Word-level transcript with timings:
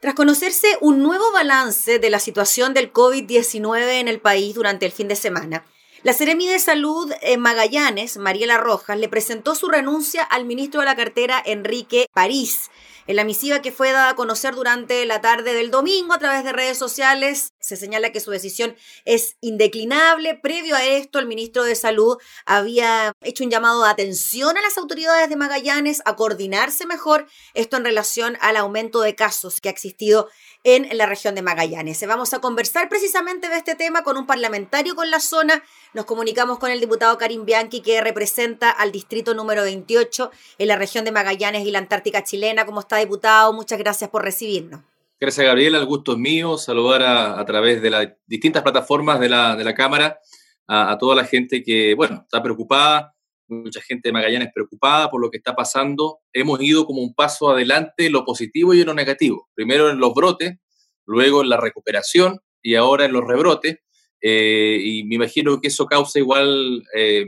Tras 0.00 0.14
conocerse 0.14 0.78
un 0.80 1.02
nuevo 1.02 1.30
balance 1.30 1.98
de 1.98 2.08
la 2.08 2.18
situación 2.18 2.72
del 2.72 2.90
COVID-19 2.90 4.00
en 4.00 4.08
el 4.08 4.18
país 4.18 4.54
durante 4.54 4.86
el 4.86 4.92
fin 4.92 5.08
de 5.08 5.14
semana, 5.14 5.66
la 6.02 6.14
Seremi 6.14 6.46
de 6.46 6.58
Salud 6.58 7.12
en 7.20 7.40
Magallanes, 7.40 8.16
Mariela 8.16 8.56
Rojas, 8.56 8.98
le 8.98 9.08
presentó 9.08 9.54
su 9.54 9.68
renuncia 9.68 10.22
al 10.22 10.46
ministro 10.46 10.80
de 10.80 10.86
la 10.86 10.96
cartera 10.96 11.42
Enrique 11.44 12.06
París. 12.14 12.70
En 13.06 13.16
la 13.16 13.24
misiva 13.24 13.60
que 13.60 13.72
fue 13.72 13.90
dada 13.90 14.10
a 14.10 14.14
conocer 14.14 14.54
durante 14.54 15.04
la 15.04 15.20
tarde 15.20 15.52
del 15.52 15.70
domingo 15.70 16.12
a 16.14 16.18
través 16.18 16.44
de 16.44 16.52
redes 16.52 16.78
sociales, 16.78 17.54
se 17.58 17.76
señala 17.76 18.12
que 18.12 18.20
su 18.20 18.30
decisión 18.30 18.76
es 19.04 19.36
indeclinable. 19.40 20.36
Previo 20.36 20.76
a 20.76 20.84
esto, 20.84 21.18
el 21.18 21.26
ministro 21.26 21.64
de 21.64 21.74
Salud 21.74 22.18
había 22.46 23.12
hecho 23.22 23.42
un 23.42 23.50
llamado 23.50 23.82
de 23.82 23.90
atención 23.90 24.56
a 24.56 24.62
las 24.62 24.78
autoridades 24.78 25.28
de 25.28 25.36
Magallanes 25.36 26.02
a 26.04 26.14
coordinarse 26.14 26.86
mejor, 26.86 27.26
esto 27.54 27.76
en 27.76 27.84
relación 27.84 28.38
al 28.40 28.56
aumento 28.56 29.00
de 29.00 29.16
casos 29.16 29.60
que 29.60 29.68
ha 29.68 29.72
existido 29.72 30.28
en 30.62 30.86
la 30.96 31.06
región 31.06 31.34
de 31.34 31.42
Magallanes. 31.42 32.06
Vamos 32.06 32.32
a 32.34 32.40
conversar 32.40 32.88
precisamente 32.88 33.48
de 33.48 33.56
este 33.56 33.74
tema 33.74 34.04
con 34.04 34.18
un 34.18 34.26
parlamentario 34.26 34.94
con 34.94 35.10
la 35.10 35.20
zona. 35.20 35.64
Nos 35.92 36.04
comunicamos 36.04 36.58
con 36.58 36.70
el 36.70 36.80
diputado 36.80 37.18
Karim 37.18 37.44
Bianchi, 37.44 37.80
que 37.80 38.00
representa 38.00 38.70
al 38.70 38.92
distrito 38.92 39.34
número 39.34 39.62
28 39.62 40.30
en 40.58 40.68
la 40.68 40.76
región 40.76 41.04
de 41.04 41.12
Magallanes 41.12 41.66
y 41.66 41.70
la 41.70 41.78
Antártica 41.80 42.22
chilena. 42.22 42.64
¿Cómo 42.64 42.80
está, 42.80 42.98
diputado? 42.98 43.52
Muchas 43.52 43.78
gracias 43.78 44.08
por 44.10 44.22
recibirnos. 44.22 44.80
Gracias, 45.18 45.46
Gabriela. 45.46 45.78
El 45.78 45.86
gusto 45.86 46.12
es 46.12 46.18
mío. 46.18 46.56
Saludar 46.58 47.02
a, 47.02 47.44
través 47.44 47.82
de 47.82 47.90
las 47.90 48.08
distintas 48.26 48.62
plataformas 48.62 49.18
de 49.18 49.28
la, 49.28 49.56
de 49.56 49.64
la 49.64 49.74
Cámara 49.74 50.18
a, 50.66 50.92
a 50.92 50.98
toda 50.98 51.16
la 51.16 51.24
gente 51.24 51.62
que, 51.62 51.94
bueno, 51.94 52.22
está 52.22 52.42
preocupada 52.42 53.14
mucha 53.50 53.80
gente 53.80 54.08
de 54.08 54.12
Magallanes 54.12 54.50
preocupada 54.54 55.10
por 55.10 55.20
lo 55.20 55.30
que 55.30 55.38
está 55.38 55.54
pasando. 55.54 56.20
Hemos 56.32 56.60
ido 56.62 56.86
como 56.86 57.02
un 57.02 57.14
paso 57.14 57.50
adelante 57.50 58.06
en 58.06 58.12
lo 58.12 58.24
positivo 58.24 58.74
y 58.74 58.80
en 58.80 58.86
lo 58.86 58.94
negativo. 58.94 59.48
Primero 59.54 59.90
en 59.90 59.98
los 59.98 60.14
brotes, 60.14 60.58
luego 61.04 61.42
en 61.42 61.48
la 61.48 61.56
recuperación 61.56 62.40
y 62.62 62.76
ahora 62.76 63.04
en 63.04 63.12
los 63.12 63.24
rebrotes. 63.24 63.78
Eh, 64.22 64.80
y 64.82 65.04
me 65.04 65.16
imagino 65.16 65.60
que 65.60 65.68
eso 65.68 65.86
causa 65.86 66.18
igual 66.18 66.82
eh, 66.94 67.26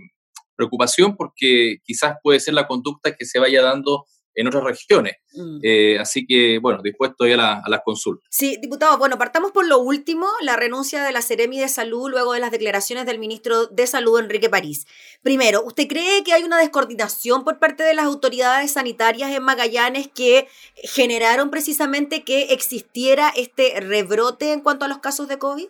preocupación 0.57 1.17
porque 1.17 1.79
quizás 1.85 2.17
puede 2.23 2.41
ser 2.41 2.55
la 2.55 2.67
conducta 2.67 3.15
que 3.17 3.25
se 3.25 3.39
vaya 3.39 3.62
dando 3.62 4.05
en 4.35 4.47
otras 4.47 4.65
regiones. 4.65 5.17
Mm. 5.35 5.59
Eh, 5.63 5.98
así 5.98 6.27
que, 6.27 6.59
bueno, 6.59 6.81
dispuesto 6.83 7.27
ya 7.27 7.61
a, 7.65 7.69
las 7.69 7.81
consultas. 7.85 8.27
Sí, 8.31 8.57
diputado, 8.61 8.98
bueno, 8.98 9.19
partamos 9.19 9.53
por 9.53 9.67
lo 9.67 9.79
último, 9.79 10.27
la 10.41 10.57
renuncia 10.57 11.05
de 11.05 11.13
la 11.13 11.23
Seremi 11.23 11.59
de 11.59 11.69
Salud 11.69 12.11
luego 12.11 12.33
de 12.33 12.41
las 12.41 12.51
declaraciones 12.51 13.07
del 13.07 13.19
ministro 13.19 13.67
de 13.67 13.87
Salud, 13.87 14.19
Enrique 14.19 14.48
París. 14.48 14.87
Primero, 15.23 15.63
¿usted 15.65 15.87
cree 15.87 16.25
que 16.25 16.33
hay 16.33 16.45
una 16.45 16.59
descoordinación 16.59 17.45
por 17.45 17.59
parte 17.59 17.83
de 17.83 17.95
las 17.95 18.07
autoridades 18.07 18.73
sanitarias 18.73 19.31
en 19.33 19.43
Magallanes 19.43 20.09
que 20.09 20.48
generaron 20.77 21.51
precisamente 21.51 22.25
que 22.25 22.53
existiera 22.53 23.33
este 23.37 23.81
rebrote 23.81 24.53
en 24.53 24.61
cuanto 24.61 24.85
a 24.85 24.89
los 24.89 24.98
casos 24.98 25.29
de 25.29 25.39
COVID? 25.39 25.69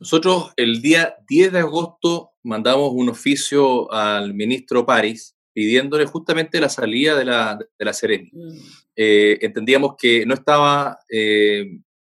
Nosotros 0.00 0.52
el 0.56 0.80
día 0.80 1.14
10 1.28 1.52
de 1.52 1.58
agosto 1.58 2.32
mandamos 2.42 2.90
un 2.94 3.10
oficio 3.10 3.92
al 3.92 4.32
ministro 4.32 4.86
París 4.86 5.36
pidiéndole 5.52 6.06
justamente 6.06 6.58
la 6.58 6.70
salida 6.70 7.14
de 7.16 7.24
la, 7.26 7.58
de 7.78 7.84
la. 7.84 7.92
Mm. 8.32 8.58
Eh, 8.96 9.38
entendíamos 9.42 9.96
que 9.98 10.24
no 10.24 10.32
estaba 10.32 10.98
eh, 11.10 11.66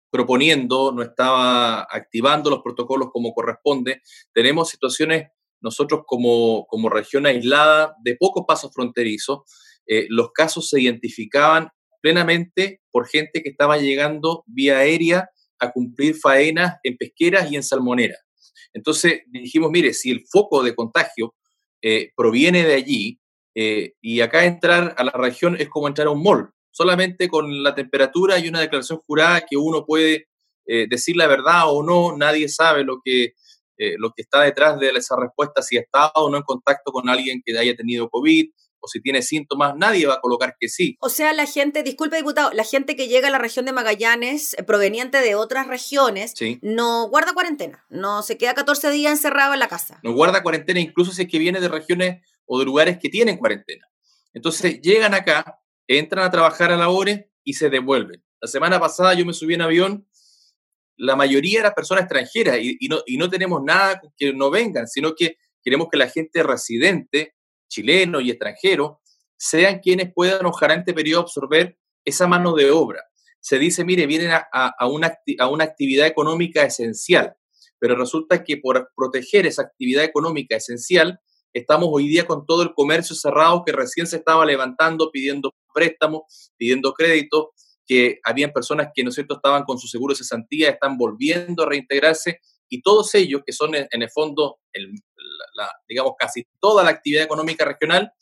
proponiendo, 0.09 0.93
no 0.93 1.03
estaba 1.03 1.81
activando 1.91 2.49
los 2.49 2.63
protocolos 2.63 3.09
como 3.13 3.33
corresponde. 3.33 4.03
Tenemos 4.33 4.69
situaciones 4.69 5.29
nosotros 5.61 6.03
como, 6.07 6.67
como 6.69 6.91
región 6.91 7.27
aislada 7.27 7.97
de 8.05 8.15
pocos 8.15 8.45
pasos 8.47 8.73
fronterizos. 8.73 9.41
Eh, 9.85 10.07
los 10.11 10.31
casos 10.31 10.69
se 10.69 10.81
identificaban 10.81 11.71
plenamente 12.01 12.83
por 12.93 13.09
gente 13.09 13.43
que 13.43 13.49
estaba 13.49 13.79
llegando 13.79 14.45
vía 14.47 14.79
aérea 14.79 15.29
a 15.61 15.71
cumplir 15.71 16.17
faenas 16.17 16.77
en 16.83 16.97
pesqueras 16.97 17.51
y 17.51 17.57
en 17.57 17.63
salmoneras. 17.63 18.19
Entonces 18.73 19.23
dijimos, 19.27 19.71
mire, 19.71 19.93
si 19.95 20.11
el 20.11 20.25
foco 20.31 20.63
de 20.63 20.75
contagio 20.75 21.35
proviene 22.15 22.65
de 22.65 22.75
allí, 22.75 23.21
eh, 23.55 23.95
y 24.01 24.21
acá 24.21 24.45
entrar 24.45 24.95
a 24.97 25.05
la 25.05 25.13
región 25.13 25.57
es 25.59 25.69
como 25.69 25.89
entrar 25.89 26.07
a 26.07 26.11
un 26.11 26.23
mall, 26.23 26.51
solamente 26.71 27.29
con 27.29 27.63
la 27.63 27.75
temperatura 27.75 28.39
y 28.39 28.49
una 28.49 28.61
declaración 28.61 29.01
jurada 29.07 29.45
que 29.49 29.57
uno 29.57 29.85
puede 29.85 30.29
eh, 30.67 30.87
decir 30.89 31.17
la 31.17 31.27
verdad 31.27 31.65
o 31.67 31.83
no, 31.83 32.17
nadie 32.17 32.49
sabe 32.49 32.85
lo 32.85 33.01
que, 33.05 33.35
eh, 33.79 33.97
lo 33.99 34.11
que 34.11 34.23
está 34.23 34.43
detrás 34.43 34.79
de 34.79 34.91
esa 34.91 35.17
respuesta, 35.19 35.63
si 35.63 35.77
ha 35.77 35.81
estado 35.81 36.13
o 36.15 36.31
no 36.31 36.37
en 36.37 36.43
contacto 36.45 36.93
con 36.93 37.09
alguien 37.09 37.43
que 37.45 37.59
haya 37.59 37.75
tenido 37.75 38.09
COVID 38.09 38.51
o 38.81 38.89
si 38.89 39.01
tiene 39.01 39.23
síntomas, 39.23 39.75
nadie 39.77 40.07
va 40.07 40.15
a 40.15 40.21
colocar 40.21 40.57
que 40.59 40.69
sí. 40.69 40.97
O 41.01 41.09
sea, 41.09 41.33
la 41.33 41.47
gente, 41.47 41.83
disculpe 41.83 42.17
diputado, 42.17 42.51
la 42.53 42.65
gente 42.65 42.97
que 42.97 43.09
llega 43.09 43.29
a 43.29 43.31
la 43.31 43.39
región 43.39 43.67
de 43.67 43.73
Magallanes 43.73 44.57
proveniente 44.67 45.21
de 45.21 45.35
otras 45.35 45.67
regiones 45.67 46.35
no 46.63 47.09
guarda 47.09 47.33
cuarentena, 47.33 47.85
no 47.89 48.23
se 48.23 48.39
queda 48.39 48.55
14 48.55 48.91
días 48.91 49.13
encerrado 49.13 49.55
en 49.55 49.61
la 49.61 49.69
casa. 49.69 50.01
No 50.03 50.13
guarda 50.13 50.43
cuarentena 50.43 50.81
incluso 50.81 51.13
si 51.13 51.23
es 51.23 51.29
que 51.29 51.39
viene 51.39 51.61
de 51.61 51.69
regiones 51.69 52.23
o 52.47 52.59
de 52.59 52.65
lugares 52.65 52.99
que 52.99 53.09
tienen 53.09 53.37
cuarentena. 53.37 53.87
Entonces 54.33 54.81
llegan 54.81 55.15
acá, 55.15 55.61
entran 55.87 56.25
a 56.25 56.31
trabajar 56.31 56.73
a 56.73 56.77
labores 56.77 57.27
y 57.45 57.55
se 57.55 57.71
devuelven. 57.71 58.25
La 58.41 58.49
semana 58.49 58.81
pasada 58.81 59.15
yo 59.15 59.27
me 59.27 59.33
subí 59.33 59.55
en 59.55 59.63
avión, 59.63 60.09
la 60.97 61.17
mayoría 61.17 61.61
era 61.61 61.75
personas 61.75 62.05
extranjeras 62.05 62.59
y, 62.61 62.89
no, 62.89 63.01
y 63.07 63.17
no 63.17 63.31
tenemos 63.31 63.63
nada 63.63 64.01
que 64.17 64.33
no 64.33 64.51
vengan, 64.51 64.87
sino 64.87 65.15
que 65.15 65.37
queremos 65.63 65.89
que 65.91 65.99
la 65.99 66.09
gente 66.09 66.43
residente, 66.43 67.35
chileno 67.71 68.21
y 68.21 68.31
extranjero, 68.31 69.01
sean 69.39 69.79
quienes 69.79 70.13
puedan 70.15 70.45
ojalá 70.45 70.75
en 70.75 70.81
este 70.81 70.93
periodo 70.93 71.23
absorber 71.23 71.79
esa 72.05 72.27
mano 72.27 72.55
de 72.55 72.71
obra. 72.71 73.03
Se 73.41 73.59
dice, 73.59 73.87
mire, 73.87 74.07
vienen 74.07 74.33
a, 74.33 74.87
una, 74.87 75.15
a 75.39 75.49
una 75.49 75.65
actividad 75.65 76.07
económica 76.07 76.63
esencial, 76.65 77.35
pero 77.79 77.97
resulta 77.97 78.45
que 78.45 78.59
por 78.59 78.91
proteger 78.95 79.47
esa 79.47 79.63
actividad 79.63 80.05
económica 80.05 80.57
esencial, 80.57 81.19
Estamos 81.53 81.89
hoy 81.91 82.07
día 82.07 82.27
con 82.27 82.47
todo 82.47 82.63
el 82.63 82.75
comercio 82.75 83.17
cerrado 83.17 83.65
que 83.65 83.73
recién 83.73 84.07
se 84.07 84.19
estaba 84.19 84.47
levantando, 84.47 85.11
pidiendo 85.11 85.53
préstamos, 85.75 86.53
pidiendo 86.57 86.93
créditos, 86.93 87.47
que 87.85 88.21
habían 88.23 88.53
personas 88.53 88.91
que, 88.95 89.03
¿no 89.03 89.09
es 89.09 89.17
cierto?, 89.17 89.35
estaban 89.35 89.65
con 89.65 89.77
su 89.77 89.89
seguro 89.89 90.13
de 90.13 90.19
cesantía, 90.19 90.71
están 90.71 90.97
volviendo 90.97 91.65
a 91.65 91.67
reintegrarse 91.67 92.39
y 92.71 92.81
todos 92.83 93.15
ellos, 93.15 93.43
que 93.45 93.53
son 93.53 93.75
en 93.75 94.03
el 94.03 94.11
fondo, 94.11 94.61
digamos, 95.89 96.13
casi 96.19 96.45
toda 96.61 96.85
la 96.85 96.91
actividad 96.91 97.25
económica 97.25 97.65
regional, 97.65 98.13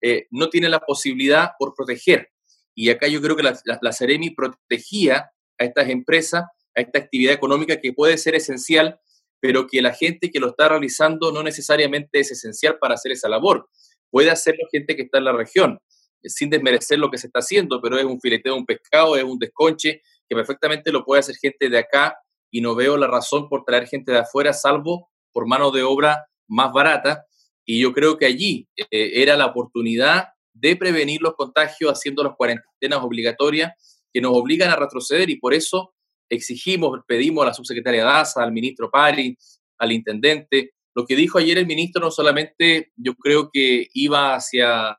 eh, 0.00 0.26
no 0.30 0.48
tienen 0.48 0.70
la 0.70 0.80
posibilidad 0.80 1.50
por 1.58 1.74
proteger. 1.74 2.30
Y 2.74 2.90
acá 2.90 3.06
yo 3.06 3.20
creo 3.20 3.36
que 3.36 3.42
la, 3.42 3.58
la, 3.64 3.78
la 3.80 3.92
protegía 4.34 5.30
a 5.58 5.64
estas 5.64 5.88
empresas, 5.88 6.44
a 6.74 6.80
esta 6.80 6.98
actividad 6.98 7.34
económica 7.34 7.80
que 7.80 7.92
puede 7.92 8.16
ser 8.18 8.34
esencial 8.34 8.98
pero 9.40 9.66
que 9.66 9.82
la 9.82 9.94
gente 9.94 10.30
que 10.30 10.40
lo 10.40 10.48
está 10.48 10.68
realizando 10.68 11.32
no 11.32 11.42
necesariamente 11.42 12.20
es 12.20 12.30
esencial 12.30 12.78
para 12.78 12.94
hacer 12.94 13.12
esa 13.12 13.28
labor. 13.28 13.68
Puede 14.10 14.30
hacerlo 14.30 14.66
gente 14.70 14.96
que 14.96 15.02
está 15.02 15.18
en 15.18 15.24
la 15.24 15.32
región, 15.32 15.78
eh, 16.22 16.28
sin 16.28 16.50
desmerecer 16.50 16.98
lo 16.98 17.10
que 17.10 17.18
se 17.18 17.28
está 17.28 17.40
haciendo, 17.40 17.80
pero 17.80 17.98
es 17.98 18.04
un 18.04 18.20
fileteo 18.20 18.54
de 18.54 18.60
un 18.60 18.66
pescado, 18.66 19.16
es 19.16 19.24
un 19.24 19.38
desconche, 19.38 20.02
que 20.28 20.36
perfectamente 20.36 20.92
lo 20.92 21.04
puede 21.04 21.20
hacer 21.20 21.36
gente 21.36 21.68
de 21.68 21.78
acá 21.78 22.16
y 22.50 22.60
no 22.60 22.74
veo 22.74 22.96
la 22.96 23.06
razón 23.06 23.48
por 23.48 23.64
traer 23.64 23.86
gente 23.86 24.12
de 24.12 24.18
afuera, 24.18 24.52
salvo 24.52 25.10
por 25.32 25.46
mano 25.46 25.70
de 25.70 25.82
obra 25.82 26.26
más 26.48 26.72
barata. 26.72 27.24
Y 27.64 27.80
yo 27.80 27.92
creo 27.92 28.16
que 28.16 28.26
allí 28.26 28.68
eh, 28.76 29.22
era 29.22 29.36
la 29.36 29.46
oportunidad 29.46 30.28
de 30.52 30.76
prevenir 30.76 31.20
los 31.22 31.34
contagios 31.34 31.92
haciendo 31.92 32.24
las 32.24 32.34
cuarentenas 32.36 33.00
obligatorias 33.02 33.72
que 34.12 34.20
nos 34.20 34.32
obligan 34.34 34.70
a 34.70 34.76
retroceder 34.76 35.30
y 35.30 35.36
por 35.36 35.54
eso 35.54 35.94
exigimos, 36.28 37.00
pedimos 37.06 37.42
a 37.42 37.48
la 37.48 37.54
subsecretaria 37.54 38.04
Daza, 38.04 38.42
al 38.42 38.52
ministro 38.52 38.90
Pari, 38.90 39.36
al 39.78 39.92
intendente. 39.92 40.72
Lo 40.94 41.06
que 41.06 41.14
dijo 41.14 41.38
ayer 41.38 41.58
el 41.58 41.66
ministro 41.66 42.02
no 42.02 42.10
solamente 42.10 42.92
yo 42.96 43.14
creo 43.14 43.50
que 43.52 43.86
iba 43.94 44.34
hacia, 44.34 44.98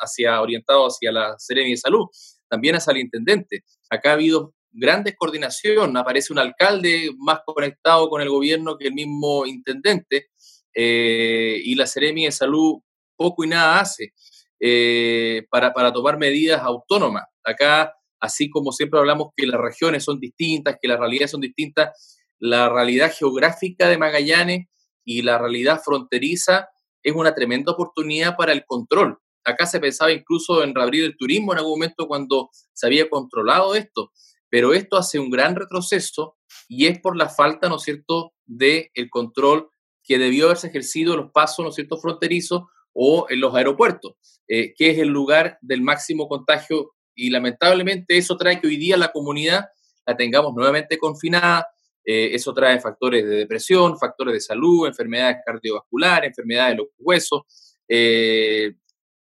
hacia 0.00 0.40
orientado 0.40 0.86
hacia 0.86 1.10
la 1.10 1.34
Seremi 1.38 1.70
de 1.70 1.76
Salud, 1.76 2.06
también 2.48 2.76
hacia 2.76 2.92
el 2.92 2.98
intendente. 2.98 3.64
Acá 3.90 4.10
ha 4.10 4.14
habido 4.14 4.54
gran 4.70 5.04
descoordinación, 5.04 5.96
aparece 5.96 6.32
un 6.32 6.38
alcalde 6.38 7.10
más 7.18 7.40
conectado 7.44 8.08
con 8.08 8.20
el 8.20 8.28
gobierno 8.28 8.76
que 8.76 8.88
el 8.88 8.94
mismo 8.94 9.46
intendente, 9.46 10.28
eh, 10.74 11.60
y 11.64 11.74
la 11.74 11.86
Seremi 11.86 12.24
de 12.24 12.32
Salud 12.32 12.76
poco 13.16 13.44
y 13.44 13.48
nada 13.48 13.80
hace 13.80 14.12
eh, 14.60 15.44
para, 15.50 15.72
para 15.72 15.92
tomar 15.92 16.18
medidas 16.18 16.62
autónomas. 16.62 17.24
Acá 17.42 17.92
así 18.20 18.50
como 18.50 18.72
siempre 18.72 18.98
hablamos 18.98 19.28
que 19.36 19.46
las 19.46 19.60
regiones 19.60 20.04
son 20.04 20.20
distintas, 20.20 20.76
que 20.80 20.88
las 20.88 20.98
realidades 20.98 21.30
son 21.30 21.40
distintas, 21.40 22.18
la 22.38 22.68
realidad 22.68 23.12
geográfica 23.16 23.88
de 23.88 23.98
Magallanes 23.98 24.66
y 25.04 25.22
la 25.22 25.38
realidad 25.38 25.80
fronteriza 25.84 26.68
es 27.02 27.14
una 27.14 27.34
tremenda 27.34 27.72
oportunidad 27.72 28.36
para 28.36 28.52
el 28.52 28.64
control. 28.64 29.18
Acá 29.44 29.66
se 29.66 29.80
pensaba 29.80 30.12
incluso 30.12 30.62
en 30.62 30.74
reabrir 30.74 31.04
el 31.04 31.16
turismo 31.16 31.52
en 31.52 31.58
algún 31.58 31.78
momento 31.78 32.06
cuando 32.06 32.50
se 32.72 32.86
había 32.86 33.08
controlado 33.08 33.74
esto, 33.74 34.12
pero 34.50 34.72
esto 34.74 34.96
hace 34.96 35.18
un 35.18 35.30
gran 35.30 35.54
retroceso 35.56 36.36
y 36.68 36.86
es 36.86 37.00
por 37.00 37.16
la 37.16 37.28
falta, 37.28 37.68
¿no 37.68 37.76
es 37.76 37.82
cierto?, 37.82 38.32
del 38.46 38.90
el 38.94 39.10
control 39.10 39.70
que 40.02 40.18
debió 40.18 40.46
haberse 40.46 40.68
ejercido 40.68 41.14
en 41.14 41.20
los 41.20 41.32
pasos, 41.32 41.62
¿no 41.62 41.68
es 41.70 41.74
cierto?, 41.74 41.98
fronterizos 41.98 42.62
o 42.92 43.26
en 43.28 43.40
los 43.40 43.54
aeropuertos, 43.54 44.14
eh, 44.48 44.74
que 44.76 44.90
es 44.90 44.98
el 44.98 45.08
lugar 45.08 45.58
del 45.60 45.82
máximo 45.82 46.28
contagio 46.28 46.92
y 47.14 47.30
lamentablemente 47.30 48.16
eso 48.16 48.36
trae 48.36 48.60
que 48.60 48.66
hoy 48.66 48.76
día 48.76 48.96
la 48.96 49.12
comunidad 49.12 49.66
la 50.06 50.16
tengamos 50.16 50.54
nuevamente 50.54 50.98
confinada. 50.98 51.66
Eh, 52.04 52.30
eso 52.34 52.54
trae 52.54 52.80
factores 52.80 53.24
de 53.24 53.36
depresión, 53.36 53.98
factores 53.98 54.34
de 54.34 54.40
salud, 54.40 54.86
enfermedades 54.86 55.38
cardiovasculares, 55.44 56.28
enfermedades 56.28 56.72
de 56.72 56.76
los 56.78 56.86
huesos 56.96 57.42
eh, 57.86 58.72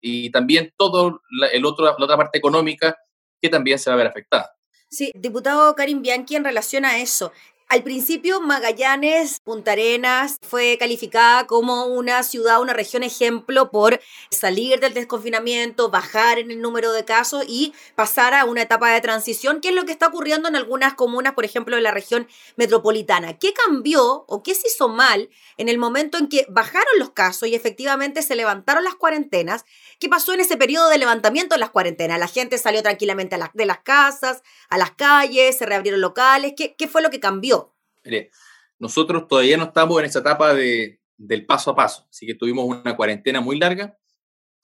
y 0.01 0.31
también 0.31 0.73
todo 0.75 1.21
el 1.51 1.65
otro, 1.65 1.85
la 1.85 2.03
otra 2.03 2.17
parte 2.17 2.39
económica 2.39 2.97
que 3.39 3.49
también 3.49 3.77
se 3.77 3.89
va 3.89 3.93
a 3.93 3.97
ver 3.97 4.07
afectada. 4.07 4.52
Sí, 4.93 5.11
diputado 5.15 5.73
Karim 5.73 6.03
Bianchi, 6.03 6.35
en 6.35 6.43
relación 6.43 6.85
a 6.85 6.99
eso, 6.99 7.31
al 7.69 7.81
principio, 7.81 8.39
Magallanes, 8.39 9.39
Punta 9.43 9.71
Arenas, 9.71 10.37
fue 10.41 10.77
calificada 10.77 11.47
como 11.47 11.85
una 11.85 12.21
ciudad, 12.21 12.61
una 12.61 12.73
región 12.73 13.03
ejemplo 13.03 13.71
por 13.71 13.99
salir 14.29 14.79
del 14.79 14.93
desconfinamiento, 14.93 15.89
bajar 15.89 16.37
en 16.37 16.51
el 16.51 16.61
número 16.61 16.91
de 16.91 17.03
casos 17.03 17.43
y 17.47 17.73
pasar 17.95 18.33
a 18.35 18.45
una 18.45 18.61
etapa 18.61 18.91
de 18.91 19.01
transición, 19.01 19.59
que 19.59 19.69
es 19.69 19.75
lo 19.75 19.85
que 19.85 19.91
está 19.91 20.07
ocurriendo 20.07 20.47
en 20.49 20.55
algunas 20.55 20.93
comunas, 20.93 21.33
por 21.33 21.45
ejemplo, 21.45 21.75
en 21.75 21.83
la 21.83 21.91
región 21.91 22.27
metropolitana. 22.57 23.39
¿Qué 23.39 23.53
cambió 23.53 24.25
o 24.27 24.43
qué 24.43 24.53
se 24.53 24.67
hizo 24.67 24.87
mal 24.87 25.29
en 25.57 25.67
el 25.67 25.79
momento 25.79 26.17
en 26.17 26.27
que 26.27 26.45
bajaron 26.49 26.99
los 26.99 27.11
casos 27.11 27.49
y 27.49 27.55
efectivamente 27.55 28.21
se 28.21 28.35
levantaron 28.35 28.83
las 28.83 28.95
cuarentenas? 28.95 29.65
¿Qué 29.99 30.09
pasó 30.09 30.33
en 30.33 30.41
ese 30.41 30.57
periodo 30.57 30.89
de 30.89 30.99
levantamiento 30.99 31.55
de 31.55 31.59
las 31.59 31.71
cuarentenas? 31.71 32.19
La 32.19 32.27
gente 32.27 32.57
salió 32.57 32.83
tranquilamente 32.83 33.37
de 33.53 33.65
las 33.65 33.79
casas, 33.79 34.43
a 34.69 34.77
las 34.77 34.91
calles, 34.91 35.57
se 35.57 35.65
reabrieron 35.65 36.01
locales. 36.01 36.53
¿Qué, 36.55 36.75
qué 36.77 36.87
fue 36.87 37.01
lo 37.01 37.09
que 37.09 37.19
cambió? 37.19 37.62
Mire, 38.03 38.31
nosotros 38.79 39.27
todavía 39.27 39.57
no 39.57 39.65
estamos 39.65 39.99
en 39.99 40.05
esa 40.05 40.19
etapa 40.19 40.53
de, 40.53 40.99
del 41.17 41.45
paso 41.45 41.71
a 41.71 41.75
paso, 41.75 42.07
así 42.09 42.25
que 42.25 42.35
tuvimos 42.35 42.65
una 42.65 42.95
cuarentena 42.95 43.39
muy 43.41 43.57
larga 43.57 43.97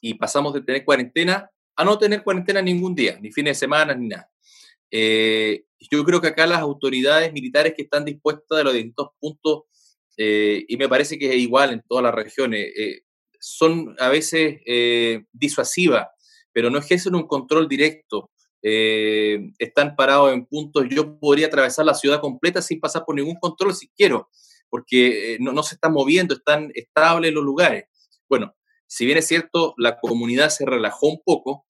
y 0.01 0.15
pasamos 0.15 0.53
de 0.53 0.61
tener 0.61 0.85
cuarentena 0.85 1.49
a 1.75 1.85
no 1.85 1.97
tener 1.97 2.23
cuarentena 2.23 2.61
ningún 2.61 2.93
día, 2.95 3.17
ni 3.21 3.31
fines 3.31 3.55
de 3.55 3.59
semana, 3.59 3.95
ni 3.95 4.09
nada. 4.09 4.29
Eh, 4.91 5.63
yo 5.79 6.03
creo 6.03 6.19
que 6.19 6.27
acá 6.27 6.45
las 6.45 6.59
autoridades 6.59 7.31
militares 7.31 7.73
que 7.75 7.83
están 7.83 8.03
dispuestas 8.03 8.57
de 8.57 8.63
los 8.63 8.73
distintos 8.73 9.09
puntos, 9.19 9.63
eh, 10.17 10.65
y 10.67 10.75
me 10.77 10.89
parece 10.89 11.17
que 11.17 11.29
es 11.29 11.35
igual 11.35 11.71
en 11.71 11.81
todas 11.87 12.03
las 12.03 12.13
regiones, 12.13 12.73
eh, 12.77 13.01
son 13.39 13.95
a 13.99 14.09
veces 14.09 14.59
disuasivas, 15.31 16.07
pero 16.51 16.69
no 16.69 16.79
ejercen 16.79 17.15
un 17.15 17.25
control 17.25 17.69
directo 17.69 18.31
eh, 18.61 19.51
están 19.57 19.95
parados 19.95 20.33
en 20.33 20.45
puntos. 20.45 20.85
Yo 20.89 21.19
podría 21.19 21.47
atravesar 21.47 21.85
la 21.85 21.93
ciudad 21.93 22.19
completa 22.19 22.61
sin 22.61 22.79
pasar 22.79 23.03
por 23.05 23.15
ningún 23.15 23.35
control 23.35 23.73
si 23.73 23.87
quiero, 23.89 24.29
porque 24.69 25.35
eh, 25.35 25.37
no, 25.39 25.63
se 25.63 25.75
están 25.75 25.93
moviendo, 25.93 26.35
están 26.35 26.71
estables 26.75 27.33
los 27.33 27.43
lugares. 27.43 27.85
Bueno, 28.27 28.55
si 28.87 29.05
bien 29.05 29.17
es 29.17 29.27
cierto, 29.27 29.73
la 29.77 29.97
comunidad 29.99 30.49
se 30.49 30.65
relajó 30.65 31.07
un 31.07 31.21
poco, 31.23 31.65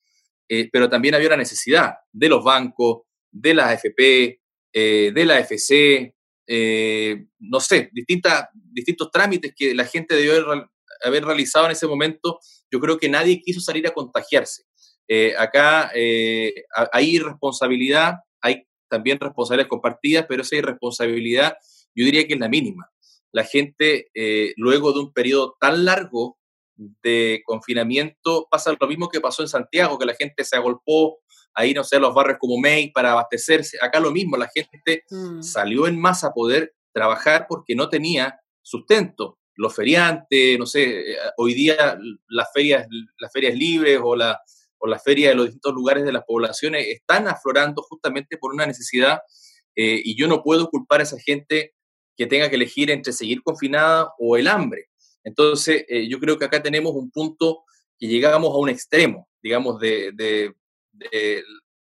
eh, 0.49 0.69
pero 0.71 0.89
también 0.89 1.15
había 1.15 1.29
la 1.29 1.37
necesidad 1.37 1.95
de 2.11 2.29
los 2.29 2.43
bancos, 2.43 3.03
de 3.31 3.53
las 3.53 3.71
AFP, 3.71 4.41
de 4.71 5.25
la 5.25 5.39
FC, 5.39 6.15
no 7.39 7.59
sé, 7.59 7.89
distintas, 7.91 8.47
distintos 8.53 9.11
trámites 9.11 9.53
que 9.55 9.75
la 9.75 9.85
gente 9.85 10.15
debió 10.15 10.33
haber 11.03 11.25
realizado 11.25 11.65
en 11.65 11.71
ese 11.71 11.85
momento. 11.85 12.39
Yo 12.71 12.79
creo 12.79 12.97
que 12.97 13.09
nadie 13.09 13.41
quiso 13.41 13.59
salir 13.61 13.85
a 13.87 13.93
contagiarse. 13.93 14.68
Eh, 15.11 15.33
acá 15.35 15.89
eh, 15.95 16.53
hay 16.91 17.15
irresponsabilidad, 17.15 18.19
hay 18.41 18.67
también 18.87 19.19
responsabilidades 19.19 19.69
compartidas, 19.69 20.27
pero 20.29 20.43
esa 20.43 20.55
irresponsabilidad 20.55 21.57
yo 21.95 22.05
diría 22.05 22.27
que 22.27 22.35
es 22.35 22.39
la 22.39 22.47
mínima. 22.47 22.91
La 23.31 23.43
gente, 23.43 24.11
eh, 24.13 24.53
luego 24.55 24.93
de 24.93 24.99
un 24.99 25.11
periodo 25.11 25.55
tan 25.59 25.83
largo 25.83 26.37
de 26.75 27.41
confinamiento, 27.43 28.47
pasa 28.51 28.75
lo 28.79 28.87
mismo 28.87 29.09
que 29.09 29.19
pasó 29.19 29.41
en 29.41 29.49
Santiago, 29.49 29.97
que 29.97 30.05
la 30.05 30.13
gente 30.13 30.43
se 30.43 30.55
agolpó 30.55 31.17
ahí, 31.55 31.73
no 31.73 31.83
sé, 31.83 31.95
a 31.95 31.99
los 31.99 32.13
barrios 32.13 32.37
como 32.39 32.59
May 32.59 32.91
para 32.91 33.11
abastecerse. 33.13 33.79
Acá 33.81 33.99
lo 33.99 34.11
mismo, 34.11 34.37
la 34.37 34.49
gente 34.53 35.03
mm. 35.09 35.41
salió 35.41 35.87
en 35.87 35.99
masa 35.99 36.27
a 36.27 36.33
poder 36.33 36.75
trabajar 36.93 37.47
porque 37.49 37.73
no 37.73 37.89
tenía 37.89 38.39
sustento. 38.61 39.39
Los 39.55 39.75
feriantes, 39.75 40.57
no 40.59 40.67
sé, 40.67 41.17
hoy 41.37 41.55
día 41.55 41.99
las 42.27 42.47
ferias, 42.53 42.87
las 43.17 43.33
ferias 43.33 43.55
libres 43.55 43.99
o 44.01 44.15
la, 44.15 44.39
o 44.79 44.87
la 44.87 44.99
feria 44.99 45.29
de 45.29 45.35
los 45.35 45.45
distintos 45.45 45.73
lugares 45.73 46.03
de 46.03 46.11
las 46.11 46.23
poblaciones 46.25 46.87
están 46.87 47.27
aflorando 47.27 47.83
justamente 47.83 48.37
por 48.37 48.53
una 48.53 48.65
necesidad 48.65 49.19
eh, 49.75 50.01
y 50.03 50.19
yo 50.19 50.27
no 50.27 50.43
puedo 50.43 50.69
culpar 50.69 50.99
a 50.99 51.03
esa 51.03 51.19
gente 51.19 51.73
que 52.17 52.27
tenga 52.27 52.49
que 52.49 52.55
elegir 52.55 52.91
entre 52.91 53.13
seguir 53.13 53.41
confinada 53.43 54.11
o 54.17 54.35
el 54.35 54.47
hambre. 54.47 54.89
Entonces, 55.23 55.85
eh, 55.87 56.07
yo 56.09 56.19
creo 56.19 56.37
que 56.37 56.45
acá 56.45 56.61
tenemos 56.61 56.93
un 56.93 57.11
punto 57.11 57.63
que 57.97 58.07
llegamos 58.07 58.53
a 58.53 58.57
un 58.57 58.69
extremo, 58.69 59.29
digamos, 59.41 59.79
de, 59.79 60.53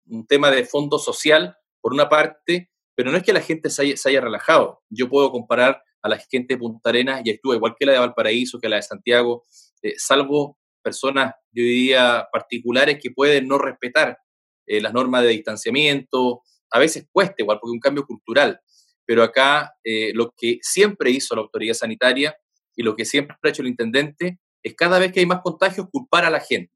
un 0.07 0.25
tema 0.27 0.51
de 0.51 0.65
fondo 0.65 0.97
social, 0.97 1.55
por 1.81 1.93
una 1.93 2.09
parte, 2.09 2.69
pero 2.95 3.11
no 3.11 3.17
es 3.17 3.23
que 3.23 3.33
la 3.33 3.41
gente 3.41 3.69
se 3.69 3.95
haya, 4.05 4.21
relajado. 4.21 4.81
Yo 4.89 5.07
puedo 5.07 5.31
comparar 5.31 5.81
a 6.01 6.09
la 6.09 6.17
gente 6.17 6.55
de 6.55 6.57
Punta 6.57 6.89
Arenas 6.89 7.21
y 7.23 7.29
estuvo 7.29 7.53
igual 7.53 7.75
que 7.79 7.85
la 7.85 7.93
de 7.93 7.99
Valparaíso, 7.99 8.59
que 8.59 8.67
la 8.67 8.77
de 8.77 8.81
Santiago, 8.81 9.45
eh, 9.81 9.93
salvo 9.97 10.57
personas, 10.89 11.35
yo 11.51 11.63
diría, 11.63 12.27
particulares 12.31 12.97
que 12.99 13.11
pueden 13.11 13.47
no 13.47 13.59
respetar 13.59 14.17
eh, 14.65 14.81
las 14.81 14.91
normas 14.91 15.21
de 15.21 15.29
distanciamiento, 15.29 16.41
a 16.71 16.79
veces 16.79 17.05
cuesta 17.11 17.35
igual, 17.37 17.59
porque 17.59 17.71
es 17.71 17.75
un 17.75 17.79
cambio 17.79 18.05
cultural, 18.07 18.59
pero 19.05 19.21
acá 19.21 19.75
eh, 19.83 20.11
lo 20.15 20.33
que 20.35 20.57
siempre 20.61 21.11
hizo 21.11 21.35
la 21.35 21.41
autoridad 21.41 21.75
sanitaria 21.75 22.35
y 22.75 22.81
lo 22.81 22.95
que 22.95 23.05
siempre 23.05 23.37
ha 23.41 23.49
hecho 23.49 23.61
el 23.61 23.67
intendente 23.67 24.39
es 24.63 24.73
cada 24.73 24.97
vez 24.97 25.11
que 25.11 25.19
hay 25.19 25.27
más 25.27 25.41
contagios 25.41 25.87
culpar 25.91 26.25
a 26.25 26.31
la 26.31 26.39
gente. 26.39 26.73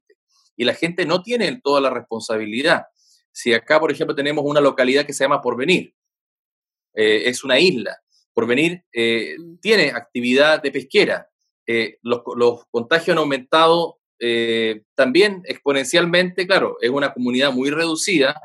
Y 0.56 0.64
la 0.64 0.74
gente 0.74 1.04
no 1.04 1.22
tiene 1.22 1.60
toda 1.62 1.80
la 1.80 1.90
responsabilidad. 1.90 2.84
Si 3.32 3.52
acá, 3.52 3.80
por 3.80 3.90
ejemplo, 3.90 4.14
tenemos 4.14 4.44
una 4.46 4.60
localidad 4.60 5.04
que 5.04 5.12
se 5.12 5.24
llama 5.24 5.42
Porvenir, 5.42 5.92
eh, 6.94 7.22
es 7.26 7.42
una 7.42 7.58
isla. 7.58 7.98
Porvenir 8.32 8.84
mm. 8.94 9.56
tiene 9.60 9.90
actividad 9.90 10.62
de 10.62 10.70
pesquera, 10.70 11.28
eh, 11.66 11.98
los, 12.02 12.22
contagios 12.70 13.14
han 13.14 13.18
aumentado 13.18 13.98
eh, 14.20 14.82
también 14.94 15.42
exponencialmente, 15.44 16.46
claro, 16.46 16.76
es 16.80 16.90
una 16.90 17.12
comunidad 17.12 17.52
muy 17.52 17.70
reducida, 17.70 18.40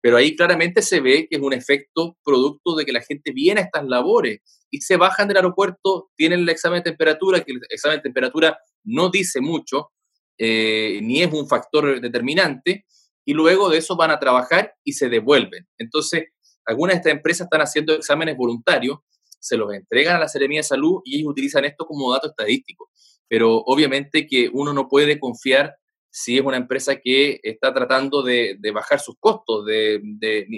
pero 0.00 0.16
ahí 0.16 0.36
claramente 0.36 0.82
se 0.82 1.00
ve 1.00 1.26
que 1.28 1.36
es 1.36 1.42
un 1.42 1.52
efecto 1.52 2.16
producto 2.24 2.74
de 2.74 2.84
que 2.84 2.92
la 2.92 3.02
gente 3.02 3.32
viene 3.32 3.60
a 3.60 3.64
estas 3.64 3.84
labores 3.84 4.40
y 4.70 4.80
se 4.80 4.96
bajan 4.96 5.28
del 5.28 5.38
aeropuerto, 5.38 6.10
tienen 6.16 6.40
el 6.40 6.48
examen 6.48 6.78
de 6.78 6.90
temperatura, 6.90 7.40
que 7.40 7.52
el 7.52 7.60
examen 7.68 7.98
de 7.98 8.02
temperatura 8.02 8.58
no 8.84 9.10
dice 9.10 9.40
mucho, 9.40 9.90
eh, 10.38 11.00
ni 11.02 11.22
es 11.22 11.32
un 11.32 11.48
factor 11.48 12.00
determinante, 12.00 12.86
y 13.24 13.34
luego 13.34 13.68
de 13.68 13.78
eso 13.78 13.96
van 13.96 14.10
a 14.10 14.18
trabajar 14.18 14.74
y 14.84 14.94
se 14.94 15.08
devuelven. 15.08 15.66
Entonces, 15.76 16.28
algunas 16.64 16.94
de 16.94 16.98
estas 16.98 17.12
empresas 17.12 17.44
están 17.46 17.60
haciendo 17.60 17.94
exámenes 17.94 18.36
voluntarios 18.36 18.98
se 19.40 19.56
los 19.56 19.72
entregan 19.72 20.16
a 20.16 20.20
la 20.20 20.28
Seremía 20.28 20.60
de 20.60 20.64
Salud 20.64 21.00
y 21.04 21.18
ellos 21.18 21.30
utilizan 21.30 21.64
esto 21.64 21.86
como 21.86 22.12
dato 22.12 22.28
estadístico. 22.28 22.90
Pero 23.30 23.58
obviamente 23.58 24.26
que 24.26 24.50
uno 24.52 24.72
no 24.72 24.88
puede 24.88 25.20
confiar 25.20 25.76
si 26.10 26.36
es 26.36 26.44
una 26.44 26.56
empresa 26.56 26.96
que 26.96 27.38
está 27.44 27.72
tratando 27.72 28.24
de, 28.24 28.58
bajar 28.74 28.98
sus 28.98 29.14
costos, 29.20 29.64
de, 29.66 30.02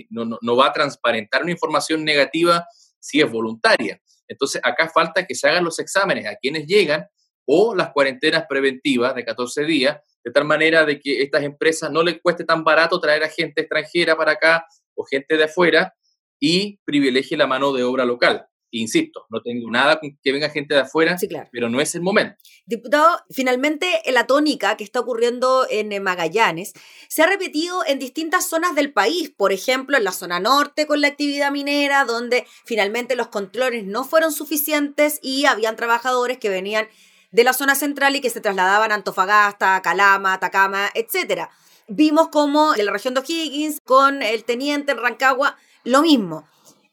no, 0.09 0.57
va 0.57 0.69
a 0.69 0.73
transparentar 0.73 1.43
una 1.43 1.52
información 1.52 2.02
negativa 2.02 2.67
si 2.99 3.21
es 3.21 3.31
voluntaria. 3.31 4.00
Entonces, 4.26 4.62
acá 4.64 4.88
falta 4.88 5.26
que 5.26 5.35
se 5.35 5.47
hagan 5.50 5.64
los 5.64 5.79
exámenes 5.81 6.26
a 6.26 6.37
quienes 6.37 6.67
llegan 6.67 7.07
o 7.45 7.75
las 7.75 7.93
cuarentenas 7.93 8.47
preventivas 8.49 9.14
de 9.14 9.26
14 9.26 9.64
días, 9.64 9.99
de 10.25 10.31
tal 10.31 10.47
manera 10.47 10.87
de 10.87 10.99
que 10.99 11.21
estas 11.21 11.43
empresas 11.43 11.91
no 11.91 12.02
les 12.02 12.23
cueste 12.23 12.45
tan 12.45 12.64
barato 12.64 12.99
traer 12.99 13.23
a 13.23 13.29
gente 13.29 13.61
extranjera 13.61 14.17
para 14.17 14.33
acá 14.33 14.64
o 14.95 15.05
gente 15.05 15.37
de 15.37 15.45
afuera 15.45 15.93
y 16.41 16.79
privilegie 16.87 17.37
la 17.37 17.47
mano 17.47 17.75
de 17.75 17.83
obra 17.83 18.07
local 18.07 18.47
insisto, 18.73 19.26
no 19.31 19.41
tengo 19.43 19.71
nada 19.71 20.00
con 20.00 20.19
que 20.23 20.33
venga 20.33 20.49
gente 20.50 20.75
de 20.75 20.81
afuera, 20.81 21.17
pero 21.52 21.69
no 21.69 21.81
es 21.81 21.95
el 21.95 22.00
momento. 22.00 22.37
Diputado, 22.67 23.21
finalmente 23.31 23.87
la 24.11 24.26
tónica 24.26 24.76
que 24.76 24.85
está 24.85 25.00
ocurriendo 25.00 25.67
en 25.71 25.93
eh, 25.93 26.00
Magallanes 26.00 26.73
se 27.09 27.23
ha 27.23 27.26
repetido 27.26 27.85
en 27.87 27.99
distintas 27.99 28.49
zonas 28.49 28.75
del 28.75 28.93
país, 28.93 29.31
por 29.31 29.52
ejemplo, 29.52 29.97
en 29.97 30.05
la 30.05 30.12
zona 30.12 30.41
norte 30.41 30.87
con 30.87 31.00
la 31.00 31.09
actividad 31.09 31.52
minera, 31.52 32.05
donde 32.05 32.47
finalmente 32.64 33.14
los 33.14 33.29
controles 33.29 33.85
no 33.85 34.05
fueron 34.05 34.33
suficientes 34.33 35.19
y 35.23 35.45
habían 35.45 35.76
trabajadores 35.76 36.38
que 36.38 36.49
venían 36.49 36.88
de 37.31 37.45
la 37.45 37.52
zona 37.52 37.75
central 37.75 38.17
y 38.17 38.21
que 38.21 38.31
se 38.31 38.41
trasladaban 38.41 38.93
a 38.93 38.97
Antofagasta, 38.97 39.81
Calama, 39.83 40.35
Atacama, 40.35 40.91
etc. 40.95 41.49
Vimos 41.88 42.29
como 42.29 42.75
en 42.75 42.87
la 42.87 42.93
región 42.93 43.14
de 43.14 43.21
O'Higgins, 43.21 43.81
con 43.85 44.23
el 44.23 44.45
teniente 44.45 44.93
en 44.93 44.99
Rancagua, 44.99 45.57
lo 45.85 46.02
mismo 46.02 46.47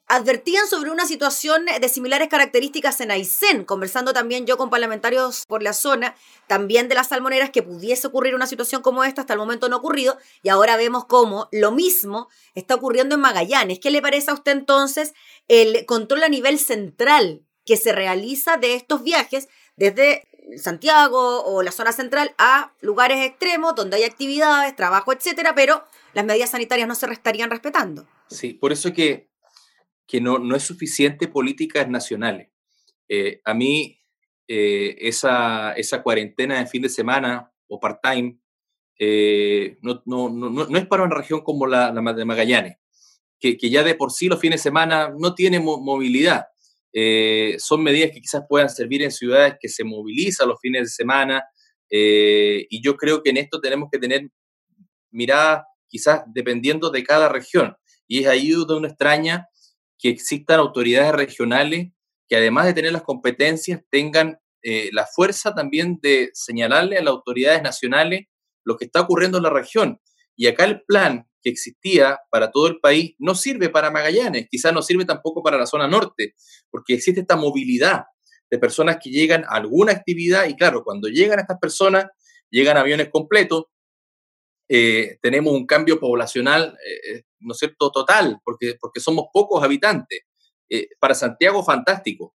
advertían 0.09 0.67
sobre 0.67 0.89
una 0.89 1.05
situación 1.05 1.65
de 1.79 1.87
similares 1.87 2.29
características 2.29 2.99
en 2.99 3.11
Aysén, 3.11 3.63
conversando 3.63 4.11
también 4.11 4.47
yo 4.47 4.57
con 4.57 4.71
parlamentarios 4.71 5.45
por 5.47 5.61
la 5.61 5.71
zona, 5.71 6.15
también 6.47 6.89
de 6.89 6.95
las 6.95 7.09
salmoneras, 7.09 7.51
que 7.51 7.61
pudiese 7.61 8.07
ocurrir 8.07 8.33
una 8.33 8.47
situación 8.47 8.81
como 8.81 9.03
esta, 9.03 9.21
hasta 9.21 9.33
el 9.33 9.39
momento 9.39 9.69
no 9.69 9.75
ha 9.75 9.79
ocurrido, 9.79 10.17
y 10.41 10.49
ahora 10.49 10.77
vemos 10.77 11.05
cómo 11.05 11.47
lo 11.51 11.71
mismo 11.71 12.27
está 12.55 12.73
ocurriendo 12.73 13.13
en 13.15 13.21
Magallanes. 13.21 13.79
¿Qué 13.79 13.91
le 13.91 14.01
parece 14.01 14.31
a 14.31 14.33
usted 14.33 14.53
entonces 14.53 15.13
el 15.47 15.85
control 15.85 16.23
a 16.23 16.29
nivel 16.29 16.57
central 16.57 17.43
que 17.63 17.77
se 17.77 17.91
realiza 17.91 18.57
de 18.57 18.73
estos 18.73 19.03
viajes 19.03 19.47
desde 19.75 20.27
Santiago 20.57 21.43
o 21.43 21.61
la 21.61 21.71
zona 21.71 21.91
central 21.91 22.33
a 22.39 22.73
lugares 22.81 23.23
extremos 23.23 23.75
donde 23.75 23.97
hay 23.97 24.05
actividades, 24.05 24.75
trabajo, 24.75 25.13
etcétera, 25.13 25.53
pero 25.53 25.83
las 26.13 26.25
medidas 26.25 26.49
sanitarias 26.49 26.87
no 26.87 26.95
se 26.95 27.05
estarían 27.11 27.51
respetando? 27.51 28.07
Sí, 28.27 28.53
por 28.53 28.71
eso 28.71 28.91
que, 28.91 29.28
que 30.09 30.19
no, 30.19 30.39
no 30.39 30.55
es 30.55 30.63
suficiente 30.63 31.27
políticas 31.27 31.87
nacionales. 31.87 32.49
Eh, 33.07 33.41
a 33.45 33.53
mí, 33.53 34.01
eh, 34.47 34.95
esa, 34.99 35.73
esa 35.73 36.01
cuarentena 36.01 36.57
de 36.57 36.65
fin 36.65 36.81
de 36.81 36.89
semana 36.89 37.51
o 37.67 37.79
part-time 37.79 38.39
eh, 38.97 39.77
no, 39.81 40.01
no, 40.07 40.29
no, 40.29 40.77
es 40.77 40.87
para 40.87 41.03
una 41.03 41.15
región 41.15 41.41
como 41.41 41.67
la, 41.67 41.91
de 41.91 42.25
Magallanes, 42.25 42.77
que, 43.39 43.55
que, 43.55 43.69
ya 43.69 43.83
de 43.83 43.93
por 43.93 44.11
sí 44.11 44.27
los 44.27 44.39
fines 44.39 44.59
de 44.59 44.63
semana 44.63 45.13
no 45.15 45.35
tiene 45.35 45.59
movilidad. 45.59 46.47
son 47.59 47.83
medidas 47.83 48.11
que 48.11 48.19
quizás 48.19 48.43
puedan 48.49 48.69
servir 48.69 49.03
en 49.03 49.11
ciudades 49.11 49.55
que 49.61 49.69
se 49.69 49.83
movilizan 49.83 50.49
los 50.49 50.59
fines 50.59 50.81
de 50.81 50.89
semana, 50.89 51.43
y 51.89 52.81
yo 52.81 52.97
creo 52.97 53.21
que 53.21 53.29
en 53.29 53.37
esto 53.37 53.61
tenemos 53.61 53.89
que 53.91 53.99
tener 53.99 54.27
mirada 55.11 55.67
quizás 55.87 56.23
dependiendo 56.27 56.89
de 56.89 57.03
cada 57.03 57.29
región. 57.29 57.77
Y 58.07 58.19
es 58.21 58.27
ahí 58.27 58.49
donde 58.49 58.75
uno 58.75 58.87
extraña 58.87 59.47
que 59.99 60.09
existan 60.09 60.59
autoridades 60.59 61.11
regionales 61.11 61.89
que 62.29 62.37
además 62.37 62.67
de 62.67 62.73
tener 62.73 62.93
las 62.93 63.01
competencias, 63.01 63.81
tengan 63.89 64.39
eh, 64.61 64.89
la 64.93 65.07
fuerza 65.07 65.55
también 65.55 65.99
de 66.01 66.29
señalarle 66.33 66.97
a 66.97 67.01
las 67.01 67.11
autoridades 67.11 67.63
nacionales 67.63 68.27
lo 68.63 68.77
que 68.77 68.85
está 68.85 69.01
ocurriendo 69.01 69.37
en 69.37 69.43
la 69.43 69.49
región. 69.49 69.99
Y 70.35 70.45
acá 70.45 70.65
el 70.65 70.83
plan 70.83 71.27
que 71.41 71.49
existía 71.49 72.19
para 72.29 72.51
todo 72.51 72.67
el 72.67 72.79
país 72.79 73.15
no 73.17 73.33
sirve 73.33 73.69
para 73.69 73.89
Magallanes, 73.89 74.47
quizás 74.49 74.71
no 74.73 74.81
sirve 74.81 75.05
tampoco 75.05 75.41
para 75.41 75.57
la 75.57 75.65
zona 75.65 75.87
norte, 75.87 76.35
porque 76.69 76.93
existe 76.93 77.21
esta 77.21 77.35
movilidad 77.35 78.03
de 78.51 78.59
personas 78.59 78.97
que 79.01 79.09
llegan 79.09 79.43
a 79.45 79.55
alguna 79.55 79.91
actividad 79.91 80.47
y 80.47 80.55
claro, 80.55 80.83
cuando 80.83 81.07
llegan 81.07 81.39
estas 81.39 81.57
personas, 81.59 82.05
llegan 82.51 82.77
aviones 82.77 83.09
completos, 83.09 83.65
eh, 84.69 85.17
tenemos 85.21 85.53
un 85.53 85.65
cambio 85.65 85.99
poblacional, 85.99 86.77
eh, 86.85 87.23
¿no 87.39 87.53
es 87.53 87.59
cierto?, 87.59 87.91
total, 87.91 88.39
porque, 88.43 88.75
porque 88.79 88.99
somos 88.99 89.25
pocos 89.33 89.63
habitantes. 89.63 90.21
Eh, 90.69 90.87
para 90.99 91.15
Santiago, 91.15 91.63
fantástico. 91.63 92.35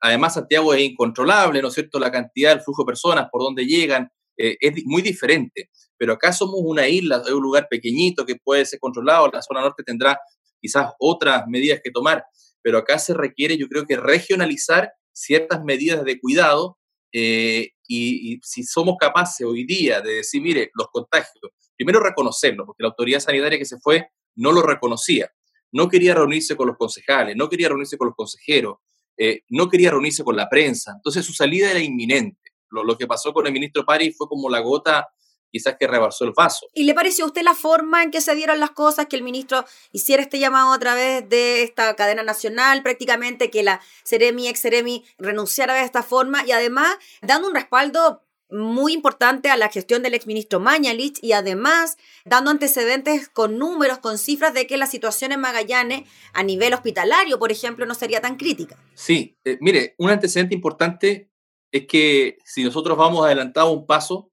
además, 0.00 0.34
Santiago 0.34 0.74
es 0.74 0.82
incontrolable, 0.82 1.60
¿no 1.62 1.68
es 1.68 1.74
cierto?, 1.74 1.98
la 1.98 2.10
cantidad, 2.10 2.52
el 2.52 2.60
flujo 2.60 2.82
de 2.82 2.86
personas, 2.86 3.28
por 3.30 3.42
donde 3.42 3.66
llegan, 3.66 4.10
es 4.36 4.84
muy 4.84 5.02
diferente. 5.02 5.70
Pero 5.96 6.12
acá 6.12 6.32
somos 6.32 6.60
una 6.62 6.86
isla, 6.86 7.22
es 7.26 7.32
un 7.32 7.42
lugar 7.42 7.66
pequeñito 7.68 8.24
que 8.24 8.36
puede 8.36 8.64
ser 8.64 8.78
controlado, 8.78 9.28
la 9.32 9.42
zona 9.42 9.62
norte 9.62 9.82
tendrá 9.82 10.16
quizás 10.60 10.92
otras 10.98 11.44
medidas 11.48 11.80
que 11.82 11.90
tomar, 11.90 12.24
pero 12.62 12.78
acá 12.78 12.98
se 12.98 13.14
requiere, 13.14 13.56
yo 13.56 13.68
creo 13.68 13.86
que 13.86 13.96
regionalizar 13.96 14.92
ciertas 15.12 15.62
medidas 15.64 16.04
de 16.04 16.20
cuidado 16.20 16.78
eh, 17.12 17.70
y, 17.88 18.38
si 18.42 18.62
somos 18.62 18.96
capaces 18.98 19.46
hoy 19.46 19.64
día 19.64 20.00
de 20.00 20.16
decir, 20.16 20.42
mire, 20.42 20.70
los 20.74 20.88
contagios, 20.88 21.34
primero 21.76 22.00
reconocerlo, 22.00 22.66
porque 22.66 22.82
la 22.82 22.90
autoridad 22.90 23.20
sanitaria 23.20 23.58
que 23.58 23.64
se 23.64 23.78
fue 23.78 24.10
no 24.36 24.52
lo 24.52 24.62
reconocía, 24.62 25.32
no 25.72 25.88
quería 25.88 26.14
reunirse 26.14 26.54
con 26.54 26.68
los 26.68 26.76
concejales, 26.76 27.34
no 27.34 27.48
quería 27.48 27.68
reunirse 27.68 27.96
con 27.96 28.08
los 28.08 28.14
consejeros, 28.16 28.76
eh, 29.16 29.42
no 29.48 29.68
quería 29.68 29.90
reunirse 29.90 30.22
con 30.22 30.36
la 30.36 30.48
prensa, 30.48 30.92
entonces 30.94 31.24
su 31.24 31.32
salida 31.32 31.70
era 31.70 31.80
inminente. 31.80 32.38
Lo, 32.70 32.84
lo 32.84 32.98
que 32.98 33.06
pasó 33.06 33.32
con 33.32 33.46
el 33.46 33.52
ministro 33.52 33.84
Pari 33.84 34.12
fue 34.12 34.28
como 34.28 34.50
la 34.50 34.60
gota 34.60 35.08
quizás 35.50 35.76
que 35.78 35.86
rebasó 35.86 36.24
el 36.24 36.32
vaso. 36.32 36.66
¿Y 36.74 36.84
le 36.84 36.94
pareció 36.94 37.24
a 37.24 37.28
usted 37.28 37.42
la 37.42 37.54
forma 37.54 38.02
en 38.02 38.10
que 38.10 38.20
se 38.20 38.34
dieron 38.34 38.60
las 38.60 38.70
cosas, 38.70 39.06
que 39.06 39.16
el 39.16 39.22
ministro 39.22 39.64
hiciera 39.92 40.22
este 40.22 40.38
llamado 40.38 40.72
a 40.72 40.78
través 40.78 41.28
de 41.28 41.62
esta 41.62 41.94
cadena 41.96 42.22
nacional, 42.22 42.82
prácticamente 42.82 43.50
que 43.50 43.62
la 43.62 43.80
Ceremi, 44.04 44.48
ex 44.48 44.60
Ceremi, 44.60 45.04
renunciara 45.18 45.74
de 45.74 45.82
esta 45.82 46.02
forma 46.02 46.44
y 46.46 46.52
además 46.52 46.96
dando 47.22 47.48
un 47.48 47.54
respaldo 47.54 48.22
muy 48.50 48.94
importante 48.94 49.50
a 49.50 49.56
la 49.56 49.68
gestión 49.68 50.02
del 50.02 50.14
exministro 50.14 50.58
Mañalich 50.58 51.18
y 51.22 51.32
además 51.32 51.98
dando 52.24 52.50
antecedentes 52.50 53.28
con 53.28 53.58
números, 53.58 53.98
con 53.98 54.18
cifras 54.18 54.54
de 54.54 54.66
que 54.66 54.76
la 54.76 54.86
situación 54.86 55.32
en 55.32 55.40
Magallanes 55.40 56.08
a 56.32 56.42
nivel 56.42 56.72
hospitalario, 56.72 57.38
por 57.38 57.52
ejemplo, 57.52 57.84
no 57.84 57.94
sería 57.94 58.20
tan 58.20 58.36
crítica. 58.36 58.76
Sí, 58.94 59.36
eh, 59.44 59.58
mire, 59.60 59.94
un 59.98 60.10
antecedente 60.10 60.54
importante 60.54 61.30
es 61.70 61.86
que 61.86 62.38
si 62.44 62.64
nosotros 62.64 62.96
vamos 62.96 63.26
adelantado 63.26 63.70
un 63.70 63.86
paso, 63.86 64.27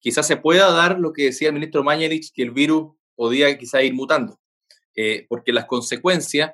quizás 0.00 0.26
se 0.26 0.36
pueda 0.36 0.70
dar 0.72 0.98
lo 0.98 1.12
que 1.12 1.24
decía 1.24 1.48
el 1.48 1.54
ministro 1.54 1.84
Mañalich, 1.84 2.32
que 2.32 2.42
el 2.42 2.50
virus 2.50 2.94
podía 3.14 3.56
quizás 3.58 3.82
ir 3.82 3.94
mutando, 3.94 4.40
eh, 4.94 5.26
porque 5.28 5.52
las 5.52 5.66
consecuencias 5.66 6.52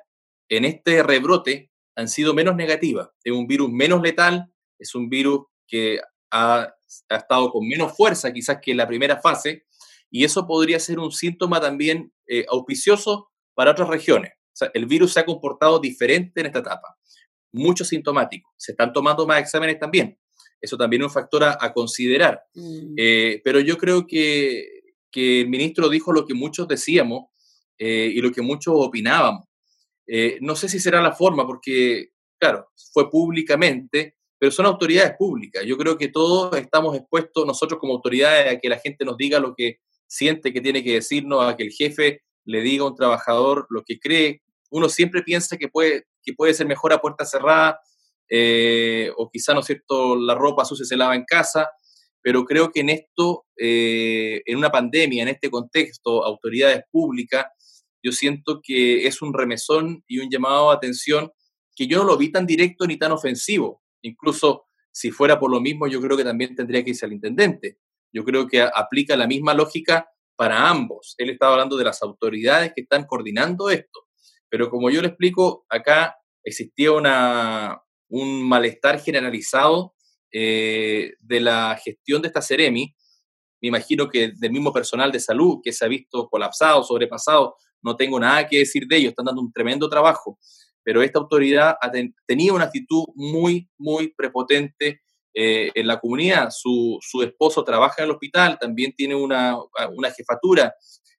en 0.49 0.65
este 0.65 1.03
rebrote 1.03 1.71
han 1.95 2.07
sido 2.07 2.33
menos 2.33 2.55
negativas. 2.55 3.09
Es 3.23 3.31
un 3.31 3.47
virus 3.47 3.71
menos 3.71 4.01
letal, 4.01 4.51
es 4.77 4.95
un 4.95 5.09
virus 5.09 5.45
que 5.67 5.99
ha, 6.31 6.71
estado 7.09 7.51
con 7.51 7.67
menos 7.67 7.97
fuerza 7.97 8.31
quizás 8.31 8.59
que 8.61 8.71
en 8.71 8.77
la 8.77 8.87
primera 8.87 9.19
fase, 9.19 9.65
y 10.09 10.23
eso 10.23 10.47
podría 10.47 10.79
ser 10.79 10.99
un 10.99 11.11
síntoma 11.11 11.59
también 11.59 12.13
eh, 12.27 12.45
auspicioso 12.47 13.31
para 13.53 13.71
otras 13.71 13.89
regiones. 13.89 14.33
El 14.73 14.85
virus 14.85 15.13
se 15.13 15.19
ha 15.19 15.25
comportado 15.25 15.79
diferente 15.79 16.39
en 16.39 16.47
esta 16.47 16.59
etapa, 16.59 16.97
mucho 17.51 17.83
sintomático. 17.83 18.53
Se 18.55 18.71
están 18.71 18.93
tomando 18.93 19.27
más 19.27 19.41
exámenes 19.41 19.79
también. 19.79 20.17
Eso 20.65 20.77
también 20.77 21.03
es 21.03 21.07
un 21.07 21.13
factor 21.13 21.43
a, 21.43 21.73
considerar. 21.73 22.41
Mm. 22.55 22.95
Eh, 22.97 23.41
pero 23.43 23.59
yo 23.59 23.77
creo 23.77 24.07
que, 24.07 24.81
que, 25.11 25.41
el 25.41 25.49
ministro 25.49 25.89
dijo 25.89 26.11
lo 26.11 26.25
que 26.25 26.33
muchos 26.33 26.67
decíamos 26.67 27.27
eh, 27.77 28.11
y 28.13 28.19
lo 28.19 28.31
que 28.31 28.41
muchos 28.41 28.73
opinábamos. 28.75 29.45
Eh, 30.07 30.39
no 30.41 30.55
sé 30.55 30.67
si 30.67 30.79
será 30.79 31.01
la 31.01 31.13
forma, 31.13 31.45
porque, 31.45 32.09
claro, 32.39 32.67
fue 32.91 33.09
públicamente, 33.11 34.15
pero 34.39 34.51
son 34.51 34.65
autoridades 34.65 35.13
públicas. 35.17 35.63
Yo 35.65 35.77
creo 35.77 35.97
que 35.97 36.07
todos 36.07 36.57
estamos 36.57 36.95
expuestos, 36.95 37.45
nosotros 37.45 37.79
como 37.79 37.93
autoridades, 37.93 38.53
a 38.53 38.59
que 38.59 38.69
la 38.69 38.79
gente 38.79 39.05
nos 39.05 39.17
diga 39.17 39.39
lo 39.39 39.53
que 39.55 39.79
siente 40.07 40.51
que 40.51 40.61
tiene 40.61 40.83
que 40.83 40.93
decirnos, 40.93 41.43
a 41.43 41.55
que 41.55 41.63
el 41.63 41.71
jefe 41.71 42.23
le 42.43 42.61
diga 42.61 42.83
a 42.83 42.87
un 42.87 42.95
trabajador 42.95 43.67
lo 43.69 43.83
que 43.83 43.99
cree. 43.99 44.41
Uno 44.71 44.89
siempre 44.89 45.21
piensa 45.21 45.57
que 45.57 45.67
puede, 45.67 46.07
que 46.23 46.33
puede 46.33 46.53
ser 46.53 46.67
mejor 46.67 46.91
a 46.91 47.01
puerta 47.01 47.25
cerrada, 47.25 47.79
eh, 48.29 49.11
o 49.17 49.29
quizá, 49.29 49.53
¿no 49.53 49.59
es 49.61 49.67
cierto?, 49.67 50.15
la 50.15 50.35
ropa 50.35 50.65
sucia 50.65 50.85
se 50.85 50.97
lava 50.97 51.15
en 51.15 51.25
casa, 51.25 51.69
pero 52.21 52.43
creo 52.45 52.71
que 52.71 52.79
en 52.79 52.89
esto, 52.89 53.45
eh, 53.55 54.41
en 54.45 54.57
una 54.57 54.71
pandemia, 54.71 55.23
en 55.23 55.29
este 55.29 55.49
contexto, 55.49 56.25
autoridades 56.25 56.83
públicas, 56.91 57.45
yo 58.01 58.11
siento 58.11 58.61
que 58.63 59.07
es 59.07 59.21
un 59.21 59.33
remesón 59.33 60.03
y 60.07 60.19
un 60.19 60.29
llamado 60.29 60.71
a 60.71 60.75
atención 60.75 61.31
que 61.75 61.87
yo 61.87 61.99
no 61.99 62.05
lo 62.05 62.17
vi 62.17 62.31
tan 62.31 62.45
directo 62.45 62.87
ni 62.87 62.97
tan 62.97 63.11
ofensivo. 63.11 63.83
Incluso 64.01 64.65
si 64.91 65.11
fuera 65.11 65.39
por 65.39 65.51
lo 65.51 65.59
mismo, 65.59 65.87
yo 65.87 66.01
creo 66.01 66.15
que 66.15 66.23
también 66.23 66.55
tendría 66.55 66.83
que 66.83 66.91
irse 66.91 67.05
al 67.05 67.13
intendente. 67.13 67.79
Yo 68.13 68.23
creo 68.23 68.47
que 68.47 68.61
aplica 68.61 69.17
la 69.17 69.27
misma 69.27 69.53
lógica 69.53 70.07
para 70.35 70.69
ambos. 70.69 71.15
Él 71.17 71.29
estaba 71.29 71.53
hablando 71.53 71.77
de 71.77 71.83
las 71.83 72.01
autoridades 72.01 72.71
que 72.73 72.81
están 72.81 73.05
coordinando 73.05 73.69
esto. 73.69 74.07
Pero 74.49 74.69
como 74.69 74.89
yo 74.89 75.01
le 75.01 75.09
explico, 75.09 75.65
acá 75.69 76.15
existía 76.43 76.91
una, 76.91 77.81
un 78.09 78.47
malestar 78.47 78.99
generalizado 78.99 79.93
eh, 80.31 81.13
de 81.19 81.39
la 81.39 81.79
gestión 81.83 82.21
de 82.21 82.27
esta 82.27 82.41
Ceremi. 82.41 82.95
Me 83.61 83.69
imagino 83.69 84.09
que 84.09 84.33
del 84.35 84.51
mismo 84.51 84.73
personal 84.73 85.11
de 85.11 85.19
salud 85.19 85.59
que 85.63 85.71
se 85.71 85.85
ha 85.85 85.87
visto 85.87 86.27
colapsado, 86.29 86.83
sobrepasado, 86.83 87.55
no 87.81 87.95
tengo 87.95 88.19
nada 88.19 88.47
que 88.47 88.59
decir 88.59 88.85
de 88.87 88.97
ellos, 88.97 89.09
están 89.11 89.25
dando 89.25 89.41
un 89.41 89.53
tremendo 89.53 89.87
trabajo, 89.89 90.39
pero 90.83 91.01
esta 91.01 91.19
autoridad 91.19 91.75
tenía 92.25 92.53
una 92.53 92.65
actitud 92.65 93.05
muy, 93.15 93.69
muy 93.77 94.13
prepotente 94.13 95.01
eh, 95.33 95.71
en 95.73 95.87
la 95.87 95.99
comunidad. 95.99 96.49
Su, 96.51 96.97
su, 97.01 97.21
esposo 97.21 97.63
trabaja 97.63 97.95
en 97.99 98.05
el 98.05 98.11
hospital, 98.11 98.57
también 98.59 98.93
tiene 98.93 99.15
una, 99.15 99.57
una 99.95 100.11
jefatura 100.11 100.73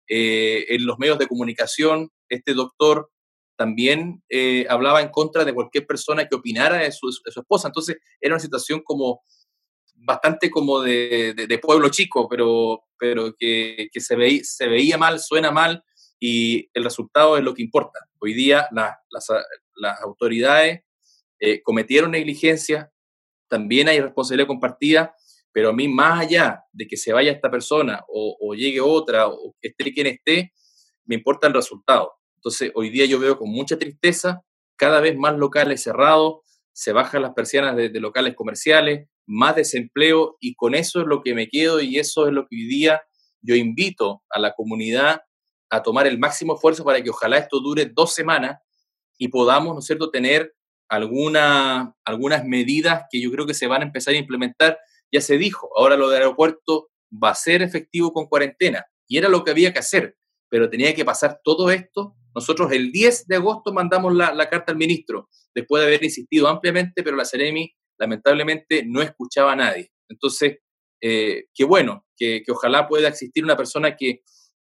eh, 0.09 0.65
en 0.69 0.87
los 0.87 0.99
medios 0.99 1.19
de 1.19 1.27
comunicación. 1.27 2.11
Este 2.29 2.55
doctor 2.55 3.11
también 3.57 4.23
eh, 4.29 4.67
hablaba 4.69 5.01
en 5.01 5.09
contra 5.09 5.45
de 5.45 5.55
cualquier 5.55 5.87
persona 5.87 6.27
que 6.27 6.37
opinara 6.37 6.79
de 6.79 6.93
su, 6.93 7.09
esposa. 7.25 7.69
Entonces 7.69 7.97
era 8.21 8.35
una 8.35 8.41
situación 8.41 8.83
como 8.85 9.23
bastante 9.95 10.51
como 10.51 10.81
de, 10.81 11.59
pueblo 11.61 11.89
chico, 11.89 12.29
pero, 12.29 12.85
pero 12.99 13.35
que, 13.37 13.89
se, 13.95 14.15
veía, 14.15 14.41
se 14.45 14.69
veía 14.69 14.99
mal, 14.99 15.19
suena 15.19 15.51
mal 15.51 15.83
y 16.21 16.69
el 16.75 16.85
resultado 16.85 17.37
es 17.37 17.43
lo 17.43 17.55
que 17.55 17.63
importa. 17.63 17.99
Hoy 18.19 18.35
día 18.35 18.69
las, 18.71 18.95
las, 19.11 20.01
autoridades 20.03 20.83
eh, 21.41 21.63
cometieron 21.63 22.13
negligencia, 22.13 22.93
también 23.49 23.89
hay 23.89 24.01
responsabilidad 24.01 24.49
compartida, 24.49 25.15
pero 25.53 25.71
a 25.71 25.73
mí 25.73 25.89
más 25.89 26.21
allá 26.21 26.63
de 26.73 26.87
que 26.87 26.97
se 26.97 27.13
vaya 27.13 27.33
esta 27.33 27.51
persona 27.51 28.05
o, 28.09 28.37
o 28.41 28.55
llegue 28.55 28.81
otra 28.81 29.29
o 29.29 29.55
esté 29.61 29.93
quien 29.93 30.07
esté, 30.07 30.53
me 31.07 31.15
importa 31.15 31.47
el 31.47 31.55
resultado. 31.55 32.13
Entonces, 32.47 32.71
hoy 32.77 32.91
día 32.91 33.07
yo 33.07 33.19
veo 33.19 33.37
con 33.39 33.51
mucha 33.51 33.77
tristeza 33.77 34.45
cada 34.77 35.01
vez 35.01 35.19
más 35.19 35.37
locales 35.37 35.83
cerrados, 35.83 36.43
se 36.73 36.93
bajan 36.93 37.23
las 37.23 37.35
persianas 37.35 37.75
de, 37.75 37.91
locales 37.99 38.37
comerciales, 38.37 39.09
más 39.27 39.57
desempleo 39.57 40.37
y 40.39 40.55
con 40.55 40.77
eso 40.77 41.01
es 41.01 41.09
lo 41.09 41.23
que 41.25 41.35
me 41.35 41.49
quedo 41.49 41.81
y 41.81 41.99
eso 41.99 42.29
es 42.29 42.33
lo 42.33 42.47
que 42.47 42.55
hoy 42.55 42.69
día 42.69 43.03
yo 43.43 43.57
invito 43.57 44.23
a 44.31 44.39
la 44.39 44.53
comunidad 44.53 45.23
a 45.71 45.83
tomar 45.83 46.07
el 46.07 46.21
máximo 46.21 46.55
esfuerzo 46.55 46.85
para 46.85 47.03
que 47.03 47.11
ojalá 47.11 47.37
esto 47.37 47.59
dure 47.59 47.87
dos 47.87 48.15
semanas 48.15 48.61
y 49.19 49.27
podamos, 49.27 49.75
¿no 49.75 49.81
es 49.81 49.87
cierto?, 49.87 50.13
tener 50.13 50.55
alguna, 50.89 51.97
algunas 52.05 52.45
medidas 52.45 53.07
que 53.11 53.21
yo 53.21 53.33
creo 53.33 53.47
que 53.47 53.55
se 53.55 53.67
van 53.67 53.83
a 53.83 53.87
empezar 53.87 54.15
a 54.15 54.19
implementar. 54.19 54.79
Ya 55.11 55.21
se 55.21 55.37
dijo, 55.37 55.69
ahora 55.77 55.97
lo 55.97 56.11
del 56.11 56.23
aeropuerto 56.23 56.91
va 57.11 57.31
a 57.31 57.35
ser 57.35 57.63
efectivo 57.63 58.13
con 58.13 58.27
cuarentena 58.27 58.87
y 59.09 59.19
era 59.19 59.29
lo 59.29 59.43
que 59.43 59.51
había 59.51 59.73
que 59.73 59.81
hacer 59.81 60.17
pero 60.49 60.71
tenía 60.71 60.95
que 60.95 61.05
pasar 61.05 61.41
todo 61.43 61.71
esto. 61.71 62.17
Nosotros 62.37 62.71
el 62.73 62.93
10 62.93 63.29
de 63.29 63.37
agosto 63.37 63.73
mandamos 63.73 64.15
la, 64.15 64.49
carta 64.51 64.71
al 64.71 64.77
ministro, 64.77 65.31
después 65.55 65.81
de 65.81 65.87
haber 65.87 66.05
insistido 66.05 66.49
ampliamente, 66.49 67.03
pero 67.03 67.17
la 67.17 67.25
Ceremi 67.25 67.75
lamentablemente 67.99 68.85
no 68.85 69.01
escuchaba 69.01 69.53
a 69.53 69.57
nadie. 69.57 69.91
Entonces, 70.07 70.59
eh, 71.01 71.47
qué 71.55 71.65
bueno, 71.65 72.05
que, 72.15 72.45
ojalá 72.51 72.87
pueda 72.87 73.09
existir 73.09 73.43
una 73.43 73.57
persona 73.57 73.97
que, 73.97 74.21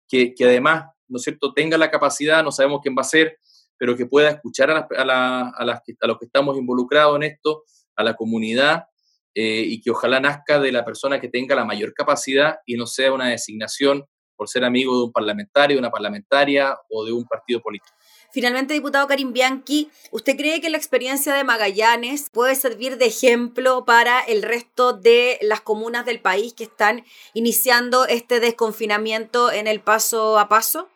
que, 0.09 0.35
además, 0.41 0.87
¿no 1.07 1.19
es 1.19 1.23
cierto?, 1.23 1.55
tenga 1.55 1.79
la 1.79 1.93
capacidad, 1.93 2.43
no 2.43 2.51
sabemos 2.51 2.81
quién 2.83 2.97
va 2.99 3.03
a 3.03 3.05
ser, 3.05 3.39
pero 3.79 3.97
que 3.97 4.07
pueda 4.07 4.31
escuchar 4.31 4.73
a, 4.73 4.89
a, 4.91 5.53
a, 5.57 6.07
los 6.09 6.19
que 6.19 6.25
estamos 6.25 6.59
involucrados 6.59 7.15
en 7.15 7.23
esto, 7.23 7.63
a 7.95 8.03
la 8.03 8.15
comunidad, 8.15 8.87
eh, 9.33 9.63
y 9.65 9.81
que 9.81 9.93
ojalá 9.93 10.19
nazca 10.19 10.59
de 10.59 10.73
la 10.73 10.85
persona 10.85 11.21
que 11.21 11.29
tenga 11.29 11.55
la 11.55 11.65
mayor 11.65 11.95
capacidad 11.95 12.57
y 12.67 12.77
no 12.77 12.87
sea 12.89 13.13
una 13.13 13.29
designación 13.29 14.07
por 14.41 14.49
ser 14.49 14.65
amigo 14.65 14.97
de 14.97 15.05
un 15.05 15.13
parlamentario, 15.13 15.77
de 15.77 15.81
una 15.81 15.91
parlamentaria 15.91 16.75
o 16.89 17.05
de 17.05 17.13
un 17.13 17.27
partido 17.27 17.61
político. 17.61 17.95
Finalmente, 18.33 18.73
diputado 18.73 19.07
Karim 19.07 19.35
Bianchi, 19.35 19.91
¿usted 20.13 20.35
cree 20.35 20.63
que 20.63 20.71
la 20.71 20.79
experiencia 20.79 21.35
de 21.35 21.45
Magallanes 21.45 22.31
puede 22.31 22.55
servir 22.55 22.97
de 22.97 23.05
ejemplo 23.05 23.85
para 23.85 24.21
el 24.21 24.43
resto 24.43 24.95
de 24.95 25.37
las 25.43 25.61
comunas 25.61 26.07
del 26.07 26.21
país 26.21 26.55
que 26.55 26.65
están 26.65 27.05
iniciando 27.35 28.07
este 28.07 28.41
desconfinamiento 28.41 29.53
en 29.53 29.67
el 29.67 29.81
paso 29.81 30.39
a 30.39 30.49
paso? 30.49 30.89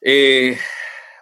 Eh, 0.00 0.58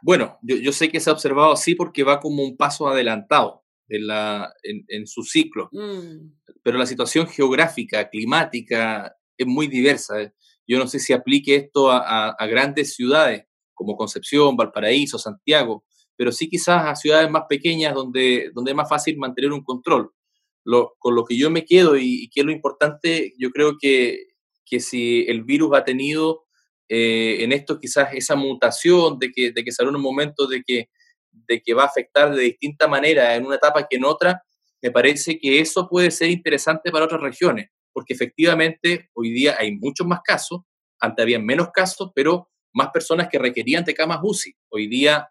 bueno, 0.00 0.38
yo, 0.40 0.72
sé 0.72 0.88
que 0.88 0.98
se 0.98 1.10
ha 1.10 1.12
observado 1.12 1.52
así 1.52 1.74
porque 1.74 2.04
va 2.04 2.20
como 2.20 2.42
un 2.42 2.56
paso 2.56 2.88
adelantado 2.88 3.64
en, 3.90 4.06
la, 4.06 4.50
en, 4.62 5.06
su 5.06 5.24
ciclo, 5.24 5.68
mm. 5.72 6.56
pero 6.62 6.78
la 6.78 6.86
situación 6.86 7.26
geográfica, 7.26 8.08
climática, 8.08 9.14
es 9.36 9.46
muy 9.46 9.66
diversa. 9.66 10.32
Yo 10.66 10.78
no 10.78 10.86
sé 10.86 10.98
si 10.98 11.12
aplique 11.12 11.54
esto 11.54 11.90
a 11.90 12.46
grandes 12.46 12.94
ciudades 12.94 13.44
como 13.76 13.96
Concepción, 13.96 14.56
Valparaíso, 14.56 15.18
Santiago, 15.18 15.84
pero 16.16 16.32
sí 16.32 16.48
quizás 16.48 16.86
a 16.86 16.96
ciudades 16.96 17.30
más 17.30 17.44
pequeñas 17.48 17.94
donde, 17.94 18.50
donde 18.54 18.72
es 18.72 18.76
más 18.76 18.88
fácil 18.88 19.18
mantener 19.18 19.52
un 19.52 19.62
control. 19.62 20.10
Con 20.98 21.14
lo 21.14 21.24
que 21.24 21.36
yo 21.36 21.48
me 21.48 21.64
quedo 21.64 21.96
y, 21.96 22.28
que 22.28 22.40
es 22.40 22.46
lo 22.46 22.50
importante, 22.50 23.34
yo 23.38 23.50
creo 23.50 23.76
que, 23.80 24.26
que 24.64 24.80
si 24.80 25.24
el 25.28 25.44
virus 25.44 25.76
ha 25.76 25.84
tenido 25.84 26.46
eh, 26.88 27.44
en 27.44 27.52
esto 27.52 27.78
quizás 27.78 28.08
esa 28.14 28.34
mutación 28.34 29.18
de 29.18 29.30
que, 29.30 29.52
de 29.52 29.62
que 29.62 29.70
salió 29.70 29.90
en 29.90 29.96
un 29.96 30.02
momento 30.02 30.48
de 30.48 30.62
que, 30.66 30.88
de 31.30 31.60
que 31.60 31.74
va 31.74 31.84
a 31.84 31.86
afectar 31.86 32.34
de 32.34 32.42
distinta 32.42 32.88
manera 32.88 33.36
en 33.36 33.46
una 33.46 33.56
etapa 33.56 33.86
que 33.88 33.96
en 33.96 34.04
otra, 34.04 34.42
me 34.82 34.90
parece 34.90 35.38
que 35.38 35.60
eso 35.60 35.88
puede 35.88 36.10
ser 36.10 36.30
interesante 36.30 36.90
para 36.90 37.04
otras 37.04 37.20
regiones, 37.20 37.68
porque 37.96 38.12
efectivamente 38.12 39.08
hoy 39.14 39.30
día 39.30 39.56
hay 39.58 39.74
muchos 39.74 40.06
más 40.06 40.20
casos, 40.22 40.60
antes 41.00 41.22
había 41.22 41.38
menos 41.38 41.70
casos, 41.72 42.10
pero 42.14 42.50
más 42.74 42.90
personas 42.90 43.26
que 43.32 43.38
requerían 43.38 43.84
de 43.84 43.94
camas 43.94 44.18
UCI. 44.22 44.54
Hoy 44.68 44.86
día 44.86 45.26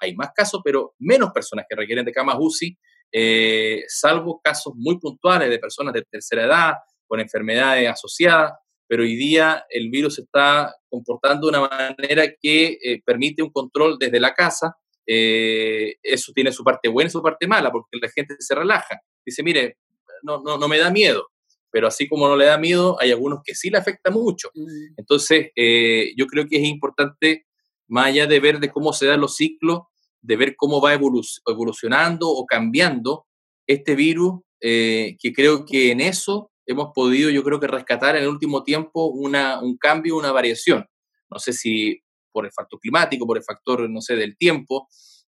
hay 0.00 0.16
más 0.16 0.30
casos, 0.34 0.62
pero 0.64 0.94
menos 0.98 1.30
personas 1.32 1.66
que 1.68 1.76
requieren 1.76 2.06
de 2.06 2.12
camas 2.12 2.36
UCI, 2.40 2.74
eh, 3.12 3.82
salvo 3.88 4.40
casos 4.42 4.72
muy 4.76 4.98
puntuales 4.98 5.50
de 5.50 5.58
personas 5.58 5.92
de 5.92 6.04
tercera 6.10 6.44
edad, 6.44 6.72
con 7.06 7.20
enfermedades 7.20 7.86
asociadas, 7.86 8.54
pero 8.88 9.02
hoy 9.02 9.14
día 9.14 9.66
el 9.68 9.90
virus 9.90 10.14
se 10.14 10.22
está 10.22 10.74
comportando 10.88 11.50
de 11.50 11.58
una 11.58 11.68
manera 11.68 12.32
que 12.40 12.78
eh, 12.82 13.02
permite 13.04 13.42
un 13.42 13.50
control 13.50 13.98
desde 13.98 14.18
la 14.18 14.32
casa. 14.32 14.74
Eh, 15.06 15.96
eso 16.02 16.32
tiene 16.34 16.50
su 16.50 16.64
parte 16.64 16.88
buena 16.88 17.08
y 17.08 17.10
su 17.10 17.22
parte 17.22 17.46
mala, 17.46 17.70
porque 17.70 17.98
la 18.00 18.08
gente 18.08 18.36
se 18.38 18.54
relaja. 18.54 19.02
Dice, 19.22 19.42
mire, 19.42 19.76
no, 20.22 20.40
no, 20.42 20.56
no 20.56 20.66
me 20.66 20.78
da 20.78 20.90
miedo 20.90 21.26
pero 21.76 21.88
así 21.88 22.08
como 22.08 22.26
no 22.26 22.36
le 22.36 22.46
da 22.46 22.56
miedo, 22.56 22.96
hay 22.98 23.10
algunos 23.10 23.40
que 23.44 23.54
sí 23.54 23.68
le 23.68 23.76
afecta 23.76 24.10
mucho. 24.10 24.48
Mm. 24.54 24.94
Entonces, 24.96 25.50
eh, 25.54 26.14
yo 26.16 26.26
creo 26.26 26.46
que 26.48 26.56
es 26.56 26.64
importante, 26.66 27.44
más 27.86 28.06
allá 28.06 28.26
de 28.26 28.40
ver 28.40 28.60
de 28.60 28.70
cómo 28.70 28.94
se 28.94 29.04
dan 29.04 29.20
los 29.20 29.36
ciclos, 29.36 29.80
de 30.22 30.36
ver 30.36 30.56
cómo 30.56 30.80
va 30.80 30.94
evolucionando 30.94 32.30
o 32.30 32.46
cambiando 32.46 33.26
este 33.66 33.94
virus, 33.94 34.40
eh, 34.62 35.18
que 35.20 35.34
creo 35.34 35.66
que 35.66 35.90
en 35.90 36.00
eso 36.00 36.50
hemos 36.64 36.92
podido, 36.94 37.28
yo 37.28 37.44
creo 37.44 37.60
que 37.60 37.66
rescatar 37.66 38.16
en 38.16 38.22
el 38.22 38.30
último 38.30 38.62
tiempo 38.62 39.08
una, 39.08 39.60
un 39.60 39.76
cambio, 39.76 40.16
una 40.16 40.32
variación. 40.32 40.86
No 41.30 41.38
sé 41.38 41.52
si 41.52 42.00
por 42.32 42.46
el 42.46 42.52
factor 42.52 42.80
climático, 42.80 43.26
por 43.26 43.36
el 43.36 43.44
factor, 43.44 43.86
no 43.90 44.00
sé, 44.00 44.16
del 44.16 44.34
tiempo. 44.38 44.88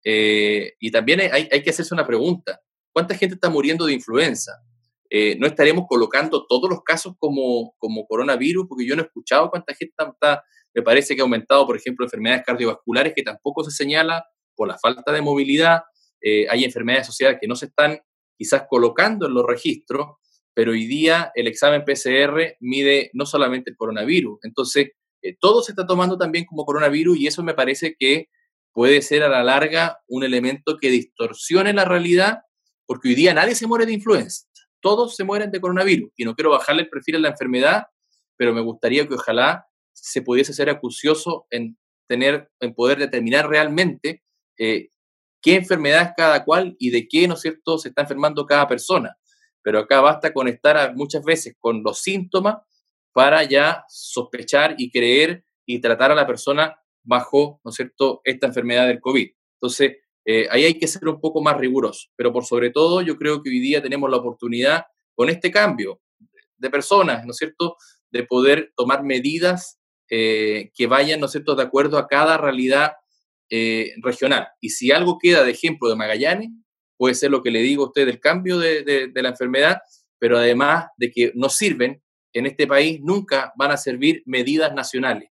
Eh, 0.03 0.73
y 0.79 0.89
también 0.89 1.19
hay, 1.19 1.47
hay 1.51 1.61
que 1.61 1.69
hacerse 1.69 1.93
una 1.93 2.07
pregunta. 2.07 2.59
¿Cuánta 2.91 3.15
gente 3.15 3.35
está 3.35 3.51
muriendo 3.51 3.85
de 3.85 3.93
influenza? 3.93 4.53
Eh, 5.13 5.35
no 5.37 5.45
estaremos 5.45 5.87
colocando 5.89 6.47
todos 6.47 6.69
los 6.69 6.83
casos 6.83 7.15
como, 7.19 7.75
como 7.79 8.07
coronavirus, 8.07 8.65
porque 8.69 8.87
yo 8.87 8.95
no 8.95 9.01
he 9.01 9.05
escuchado 9.05 9.49
cuánta 9.49 9.75
gente 9.75 9.93
está, 9.97 10.41
me 10.73 10.81
parece 10.81 11.15
que 11.15 11.21
ha 11.21 11.23
aumentado, 11.23 11.67
por 11.67 11.75
ejemplo, 11.75 12.05
enfermedades 12.05 12.43
cardiovasculares 12.45 13.11
que 13.13 13.21
tampoco 13.21 13.61
se 13.65 13.71
señala 13.71 14.23
por 14.55 14.69
la 14.69 14.77
falta 14.77 15.11
de 15.11 15.21
movilidad. 15.21 15.81
Eh, 16.21 16.47
hay 16.49 16.63
enfermedades 16.63 17.09
asociadas 17.09 17.39
que 17.41 17.47
no 17.47 17.57
se 17.57 17.65
están 17.65 17.99
quizás 18.37 18.63
colocando 18.69 19.27
en 19.27 19.33
los 19.33 19.45
registros, 19.45 20.15
pero 20.53 20.71
hoy 20.71 20.85
día 20.85 21.33
el 21.35 21.47
examen 21.47 21.83
PCR 21.83 22.55
mide 22.61 23.11
no 23.11 23.25
solamente 23.25 23.71
el 23.71 23.75
coronavirus. 23.75 24.39
Entonces, 24.43 24.91
eh, 25.21 25.35
todo 25.37 25.61
se 25.61 25.73
está 25.73 25.85
tomando 25.85 26.17
también 26.17 26.45
como 26.45 26.63
coronavirus 26.63 27.17
y 27.17 27.27
eso 27.27 27.43
me 27.43 27.53
parece 27.53 27.95
que 27.99 28.29
puede 28.71 29.01
ser 29.01 29.23
a 29.23 29.29
la 29.29 29.43
larga 29.43 29.99
un 30.07 30.23
elemento 30.23 30.77
que 30.79 30.89
distorsione 30.89 31.73
la 31.73 31.83
realidad, 31.83 32.39
porque 32.85 33.09
hoy 33.09 33.15
día 33.15 33.33
nadie 33.33 33.55
se 33.55 33.67
muere 33.67 33.85
de 33.85 33.91
influenza 33.91 34.50
todos 34.81 35.15
se 35.15 35.23
mueren 35.23 35.51
de 35.51 35.61
coronavirus. 35.61 36.11
Y 36.15 36.25
no 36.25 36.35
quiero 36.35 36.51
bajarle 36.51 36.83
el 36.83 36.89
perfil 36.89 37.17
a 37.17 37.19
la 37.19 37.29
enfermedad, 37.29 37.85
pero 38.37 38.53
me 38.53 38.61
gustaría 38.61 39.07
que 39.07 39.15
ojalá 39.15 39.67
se 39.93 40.21
pudiese 40.21 40.53
ser 40.53 40.69
acucioso 40.69 41.45
en 41.49 41.77
tener, 42.07 42.49
en 42.59 42.73
poder 42.73 42.99
determinar 42.99 43.47
realmente 43.47 44.23
eh, 44.57 44.89
qué 45.41 45.55
enfermedad 45.55 46.01
es 46.01 46.11
cada 46.17 46.43
cual 46.43 46.75
y 46.79 46.89
de 46.89 47.07
qué, 47.07 47.27
¿no 47.27 47.35
es 47.35 47.41
cierto?, 47.41 47.77
se 47.77 47.89
está 47.89 48.01
enfermando 48.01 48.45
cada 48.45 48.67
persona. 48.67 49.15
Pero 49.63 49.79
acá 49.79 50.01
basta 50.01 50.33
con 50.33 50.47
estar 50.47 50.95
muchas 50.95 51.23
veces 51.23 51.55
con 51.59 51.83
los 51.83 52.01
síntomas 52.01 52.57
para 53.13 53.43
ya 53.43 53.83
sospechar 53.87 54.75
y 54.77 54.91
creer 54.91 55.43
y 55.65 55.79
tratar 55.79 56.11
a 56.11 56.15
la 56.15 56.27
persona 56.27 56.77
bajo, 57.03 57.61
¿no 57.63 57.71
cierto?, 57.71 58.21
esta 58.23 58.47
enfermedad 58.47 58.87
del 58.87 58.99
COVID. 58.99 59.29
Entonces, 59.55 59.97
eh, 60.25 60.47
ahí 60.51 60.65
hay 60.65 60.77
que 60.77 60.87
ser 60.87 61.07
un 61.07 61.19
poco 61.19 61.41
más 61.41 61.57
riguroso, 61.57 62.09
pero 62.15 62.31
por 62.31 62.45
sobre 62.45 62.69
todo 62.69 63.01
yo 63.01 63.17
creo 63.17 63.41
que 63.41 63.49
hoy 63.49 63.59
día 63.59 63.81
tenemos 63.81 64.09
la 64.09 64.17
oportunidad 64.17 64.83
con 65.15 65.29
este 65.29 65.51
cambio 65.51 65.99
de 66.57 66.69
personas, 66.69 67.25
¿no 67.25 67.31
es 67.31 67.37
cierto?, 67.37 67.75
de 68.11 68.23
poder 68.23 68.71
tomar 68.75 69.03
medidas 69.03 69.79
eh, 70.09 70.71
que 70.75 70.87
vayan, 70.87 71.19
¿no 71.19 71.25
es 71.25 71.31
cierto?, 71.31 71.55
de 71.55 71.63
acuerdo 71.63 71.97
a 71.97 72.07
cada 72.07 72.37
realidad 72.37 72.93
eh, 73.49 73.93
regional. 74.01 74.47
Y 74.59 74.69
si 74.69 74.91
algo 74.91 75.17
queda 75.19 75.43
de 75.43 75.51
ejemplo 75.51 75.89
de 75.89 75.95
Magallanes, 75.95 76.49
puede 76.97 77.15
ser 77.15 77.31
lo 77.31 77.41
que 77.41 77.51
le 77.51 77.61
digo 77.61 77.83
a 77.83 77.87
usted 77.87 78.05
del 78.05 78.19
cambio 78.19 78.59
de, 78.59 78.83
de 78.83 79.21
la 79.21 79.29
enfermedad, 79.29 79.79
pero 80.19 80.37
además 80.37 80.85
de 80.97 81.11
que 81.11 81.31
no 81.33 81.49
sirven 81.49 82.01
en 82.33 82.45
este 82.45 82.67
país, 82.67 82.99
nunca 83.01 83.51
van 83.57 83.71
a 83.71 83.77
servir 83.77 84.21
medidas 84.25 84.73
nacionales. 84.73 85.29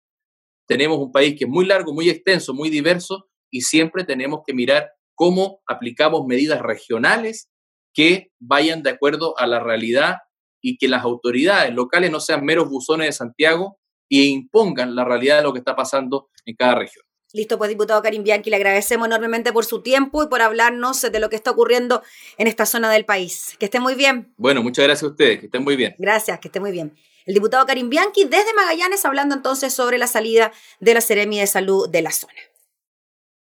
Tenemos 0.65 0.97
un 0.97 1.11
país 1.11 1.35
que 1.37 1.45
es 1.45 1.49
muy 1.49 1.65
largo, 1.65 1.93
muy 1.93 2.09
extenso, 2.09 2.53
muy 2.53 2.69
diverso, 2.69 3.26
y 3.51 3.61
siempre 3.61 4.03
tenemos 4.03 4.41
que 4.45 4.53
mirar 4.53 4.91
cómo 5.15 5.61
aplicamos 5.67 6.25
medidas 6.25 6.61
regionales 6.61 7.49
que 7.93 8.31
vayan 8.39 8.83
de 8.83 8.91
acuerdo 8.91 9.37
a 9.39 9.47
la 9.47 9.59
realidad 9.59 10.17
y 10.61 10.77
que 10.77 10.87
las 10.87 11.03
autoridades 11.03 11.73
locales 11.73 12.11
no 12.11 12.19
sean 12.19 12.45
meros 12.45 12.69
buzones 12.69 13.07
de 13.07 13.11
Santiago 13.13 13.79
e 14.09 14.25
impongan 14.25 14.95
la 14.95 15.03
realidad 15.03 15.37
de 15.37 15.43
lo 15.43 15.53
que 15.53 15.59
está 15.59 15.75
pasando 15.75 16.29
en 16.45 16.55
cada 16.55 16.75
región. 16.75 17.03
Listo, 17.33 17.57
pues 17.57 17.69
diputado 17.69 18.01
Karim 18.01 18.23
Bianchi, 18.23 18.49
le 18.49 18.55
agradecemos 18.55 19.07
enormemente 19.07 19.51
por 19.51 19.65
su 19.65 19.81
tiempo 19.81 20.23
y 20.23 20.27
por 20.27 20.41
hablarnos 20.41 21.01
de 21.01 21.19
lo 21.19 21.29
que 21.29 21.35
está 21.35 21.51
ocurriendo 21.51 22.01
en 22.37 22.47
esta 22.47 22.65
zona 22.65 22.89
del 22.89 23.03
país. 23.03 23.55
Que 23.59 23.65
esté 23.65 23.81
muy 23.81 23.95
bien. 23.95 24.33
Bueno, 24.37 24.63
muchas 24.63 24.85
gracias 24.85 25.03
a 25.03 25.11
ustedes, 25.11 25.39
que 25.39 25.45
estén 25.47 25.63
muy 25.63 25.75
bien. 25.75 25.93
Gracias, 25.97 26.39
que 26.39 26.47
esté 26.47 26.61
muy 26.61 26.71
bien. 26.71 26.95
El 27.25 27.33
diputado 27.33 27.65
Karim 27.65 27.89
Bianchi 27.89 28.23
desde 28.23 28.53
Magallanes 28.53 29.03
hablando 29.03 29.35
entonces 29.35 29.73
sobre 29.73 29.97
la 29.97 30.07
salida 30.07 30.53
de 30.79 30.93
la 30.93 31.01
Seremi 31.01 31.39
de 31.39 31.47
Salud 31.47 31.89
de 31.89 32.01
la 32.01 32.11
zona. 32.11 32.33